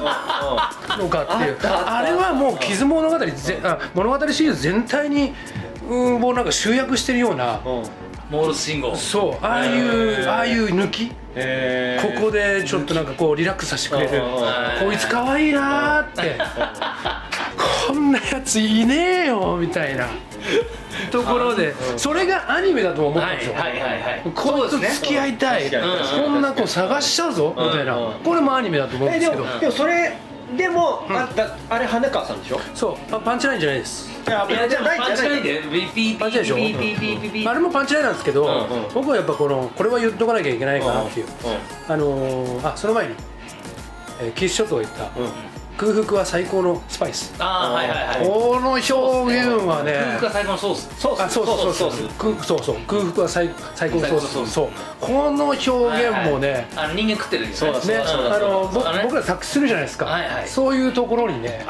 [1.00, 1.58] のかっていう。
[1.62, 5.34] あれはもう傷物語ぜあ物語シリーズ全体に
[5.90, 7.58] うんもうなんか集約してるような。
[7.58, 7.84] うん。
[8.32, 8.96] モールス信号。
[8.96, 14.24] そうああいうああいう抜きここでちょっとなんかこうリラックスさせてくれる。
[14.24, 16.38] うんこいつ可愛いなーって。
[17.88, 20.08] こんなやついねえよみたいな。
[21.12, 23.54] ところでそれがアニメだと思ったんですよ。
[23.54, 24.22] はいはいはいはい。
[24.34, 26.24] こいつ付き合いたい付き合いたい。
[26.24, 27.98] こんな子探しちゃうぞみたいな。
[27.98, 29.46] うんこれもアニメだと思うんえですけど。
[29.60, 30.14] でもそれ
[30.58, 32.60] でもあったあれ羽川さんでしょ？
[32.74, 34.10] そうパパンチラインじゃないです。
[34.28, 35.62] いやいやでもないパンチラインじで
[36.20, 36.72] パンチライン
[37.32, 41.28] でしょあれもパンチラインなんですけど、うんうん僕はやっぱこのこれは言っとかなきゃいけないかなっていう、
[41.88, 43.16] あのーあその前に、
[44.22, 45.10] えーキスショットが言った、うん
[45.78, 47.34] 空腹は最高のスパイス。
[47.40, 48.28] ああはいはいはい。
[48.28, 48.94] この表現
[49.68, 49.94] はね。
[49.94, 50.90] 空腹が最高のソース。
[51.00, 51.92] そうあそうそうそう。
[51.92, 52.76] そう空そうそう。
[52.88, 54.28] 空腹は最最高のソース。
[54.48, 54.52] ス。
[54.52, 54.70] そう。
[55.02, 55.72] この表現
[56.30, 58.72] もね、あの人間食ってる時そうだね、そうだあの
[59.04, 60.48] 僕ら作詞するじゃないですか、はいはい。
[60.48, 61.66] そういうところにね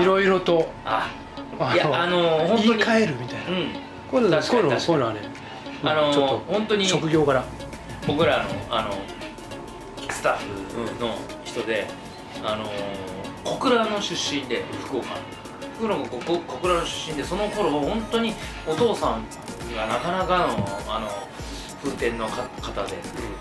[0.00, 1.10] いろいろとあ
[1.58, 3.68] あいやあの言い換えるみたいな、うん。
[4.10, 5.20] こういうのこういうのこういうのはね
[5.82, 6.86] あのちょっと本当に。
[6.86, 7.42] 職業柄
[8.06, 8.94] 僕らのあの
[10.10, 11.86] スタッフの人で、
[12.44, 12.70] あの
[13.46, 15.06] 小倉の出身で福岡。
[15.76, 18.34] 福岡のここ小倉の出身でその頃本当に
[18.66, 19.24] お父さん
[19.74, 21.08] がなかなかのあの
[21.84, 22.96] 風天のか方で。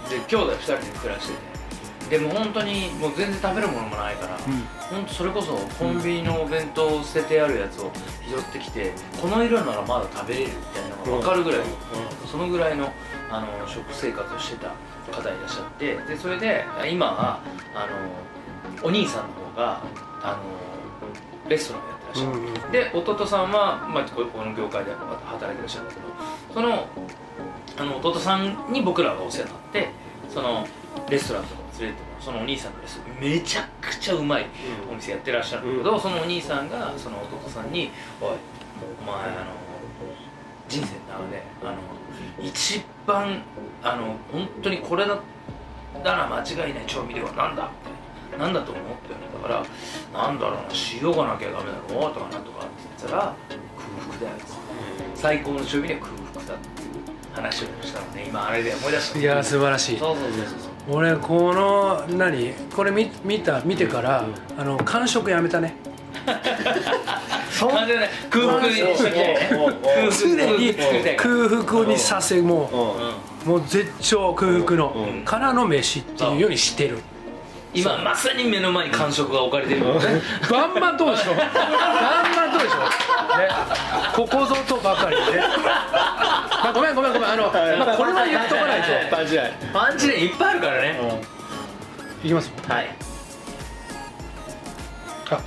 [0.08, 1.56] で兄弟2人で暮らしてて。
[2.10, 4.38] でも本当にもう全然食べるものもないから、
[4.92, 7.92] 本当それこそコンビニのお弁当捨ててあるやつを
[8.30, 11.62] 拾ってきてこの色ならまだ食べれるみたいなのが分かるぐらい、
[12.32, 12.94] そのぐらいの
[13.32, 14.76] あの食生活をしてた
[15.12, 17.40] 方いらっしゃってでそれで今は
[17.74, 17.88] あの
[18.84, 19.82] お兄さんの方が
[20.22, 22.72] あのレストランをやってらっしゃる、うんうん。
[22.72, 26.08] で弟さんは、まあ、ここの業界で働いてらっしゃるんだけど
[26.54, 26.88] その
[27.78, 29.90] あの弟さんに僕らがお世話になって
[30.30, 30.68] その
[31.10, 33.20] レストランとかに連れてそのお兄さんのレストラン。
[33.20, 34.46] めちゃくちゃうまい
[34.92, 38.30] お店やってらっしゃるんだけど、そのお兄さんがその弟さんに「おい
[39.02, 39.46] お前あの
[40.68, 41.78] 人生の中であの
[42.42, 43.42] 一番
[43.84, 45.20] あの本当にこれだ
[46.04, 47.95] だら間違いない調味料は何だ?」ってな
[48.36, 49.66] んだと思うって言われたから
[50.14, 50.62] 「なんだろうな
[51.02, 53.60] 塩がなきゃダメだろ」とかなんとかって言ったら「空
[54.12, 54.38] 腹だよ」
[55.16, 56.90] 最高の調味料は空腹だっていう
[57.34, 58.26] 話をしたのね。
[58.28, 60.00] 今あれで思い出したいや素晴らしい。
[60.00, 60.32] そうそうそう
[60.88, 60.98] そう。
[60.98, 62.54] 俺この何？
[62.76, 64.26] これ見見た見てから、
[64.58, 65.76] あの完食やめたね。
[66.26, 68.76] 完全に空腹に
[70.18, 70.74] 常に
[71.16, 72.70] 空腹にさせも
[73.46, 73.54] うん。
[73.54, 75.24] うもう絶頂空腹の、うん。
[75.24, 77.00] からの飯っていうようにしてる
[77.76, 80.22] 今まさに目の前に感触が置かれてるよね。
[80.50, 82.78] バンバンどうでしょバンバンどうでしょ
[83.38, 83.50] ね。
[84.16, 85.24] ここぞとばかりね、
[85.62, 87.30] まあ、ごめんごめんごめん。
[87.30, 89.16] あの、まあ、これは言っとかないと。
[89.16, 91.00] パンチラインパンチレいっぱいあるからね。
[92.24, 92.52] いきます。
[92.68, 92.96] はい。
[95.32, 95.40] あ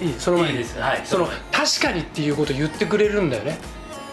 [0.00, 0.52] いいその前に。
[0.52, 0.80] いいです。
[0.80, 1.02] はい。
[1.04, 3.58] その確かにっていうことを言ってくれるんだよね。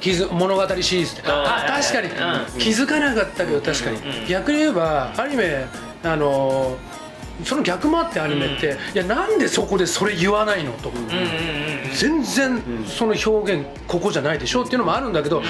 [0.02, 2.60] 気づ物語シリーズってあ確かに、うん。
[2.60, 4.28] 気づかなかったけど確かに、うん。
[4.28, 5.66] 逆に言えばアニメ
[6.04, 7.01] あのー
[7.44, 10.90] その逆もあってアニメって、いやなんでそこでそれ言わないのと。
[10.90, 11.94] か、うんうんうんうん。
[11.94, 15.42] 全然その表現ここじゃないでしょっていうのもあるんだけど、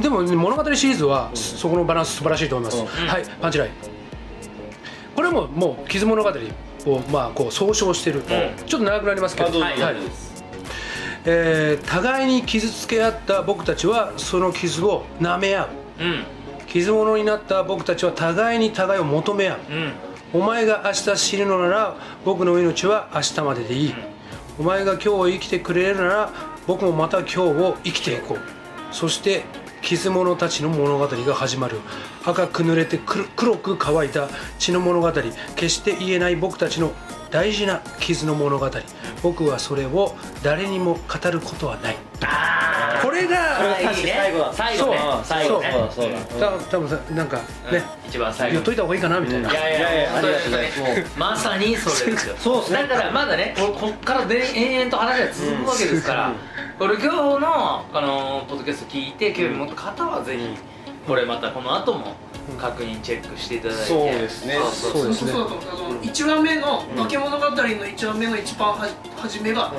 [0.00, 3.08] でも物語シリーズはそこのバランス素晴らしいと思います、うん。
[3.08, 3.72] はいパンチライン。
[5.14, 6.30] これももう傷物語
[6.86, 8.22] をまあこう総称してる、
[8.66, 9.66] ちょっと長くなりますけど、あどうぞ。
[9.66, 9.96] はい。
[11.26, 15.68] えー互いに傷つけ合った僕たちはその傷を舐め合う。
[16.00, 16.24] うん。
[16.66, 19.58] 傷物になった僕たちは互いに互いを求め合う。
[19.70, 19.92] うん
[20.34, 23.94] お前が明日死ぬのなら僕の命は明日まででいい、
[24.58, 26.32] お前が今日を生きてくれるなら
[26.66, 28.38] 僕もまた今日を生きていこう。
[28.92, 29.44] そして
[29.80, 31.78] 傷者たちの物語が始まる。
[32.24, 34.28] 赤く濡れて黒黒く乾いた
[34.58, 35.12] 血の物語。
[35.12, 36.90] 決して言えない僕たちの
[37.34, 38.70] 大事な傷の物語。
[39.20, 40.14] 僕はそれを
[40.44, 41.96] 誰にも語ることはない。
[42.22, 44.52] あこれが最後だ。
[44.52, 44.98] 最後ね。
[45.00, 45.24] そう。
[45.24, 45.72] 最後ね。
[45.90, 46.12] そう。
[46.12, 46.60] だそう。
[46.70, 47.38] 多分さなんか
[47.72, 48.52] ね、一番最後。
[48.52, 52.36] 言っといた方がいいかなみたいな、いやいやいやいや本当にありがとうございますねまさにそれですよ。
[52.38, 52.86] そうですね。
[52.86, 56.32] だからまだねここっからで延々と話が続くわけですから、
[56.78, 60.56] これ今日のあのポッドキャスト聞いて興味持った方はぜひ
[61.04, 62.14] これまたこの後も
[62.60, 63.84] 確認チェックしていただいて。
[63.84, 64.54] そうですね。
[64.54, 65.08] そうそうそう。
[65.08, 65.32] ですね。
[65.32, 69.72] そうだと思うあの1話目の「化け物語」の1話目の一番は初めが、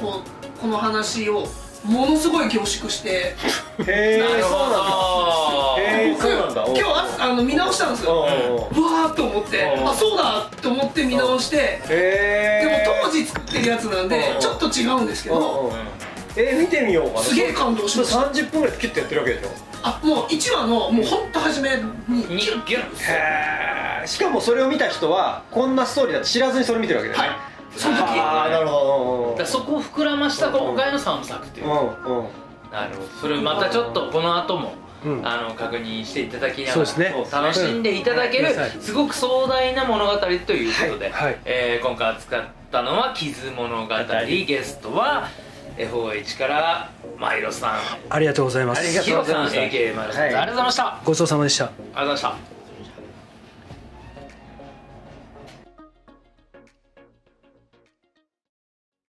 [0.00, 1.46] こうこの話を
[1.84, 3.08] ものすごい凝縮して。
[3.10, 3.34] へ
[3.78, 4.78] えそうなんだ
[6.12, 6.64] 僕そうなんだ。
[6.66, 8.20] 今日ああの見直したんですよ。
[8.20, 9.74] わーっと思って。
[9.78, 11.56] うんあそうだと思って見直して。
[11.56, 15.72] へえでも当時作ってるやつなんでうんちょっと違うんですけど
[16.36, 17.20] えー見てみようかな。
[17.20, 18.18] すげえ感動しました。
[18.30, 19.50] 30分ぐらいキュッとやってるわけでしょ？
[19.82, 21.76] あもう1話のもうほんと初め
[22.08, 27.34] ににギュッへえしかもそれを見た人はこんなストーリーだって知らずにそれ見てるわけだよねは
[27.76, 27.78] い？
[27.78, 28.02] その時。
[28.18, 31.72] ああなるほだからそこを膨らました今回の3作っていう、ど
[32.06, 32.24] うんうん。
[32.72, 33.08] なるほど。
[33.20, 34.72] それをまたちょっとこの後も、
[35.04, 35.26] うん。
[35.26, 37.14] あの確認していただきながらね。
[37.30, 41.24] 楽しんでいただける、すごく壮大な物語ということで、はい。
[41.24, 41.38] はい。
[41.44, 42.42] えー今回扱っ
[42.72, 43.94] たのは「傷物語」
[44.46, 45.28] ゲストは
[45.76, 47.70] FOH からマイロさん。
[48.08, 48.80] ありがとうございます。
[48.80, 49.60] ありがとうございました。
[49.60, 50.22] ありがとうございました。
[50.24, 51.66] ありがとうごちそうさまでした。
[51.66, 52.53] ございました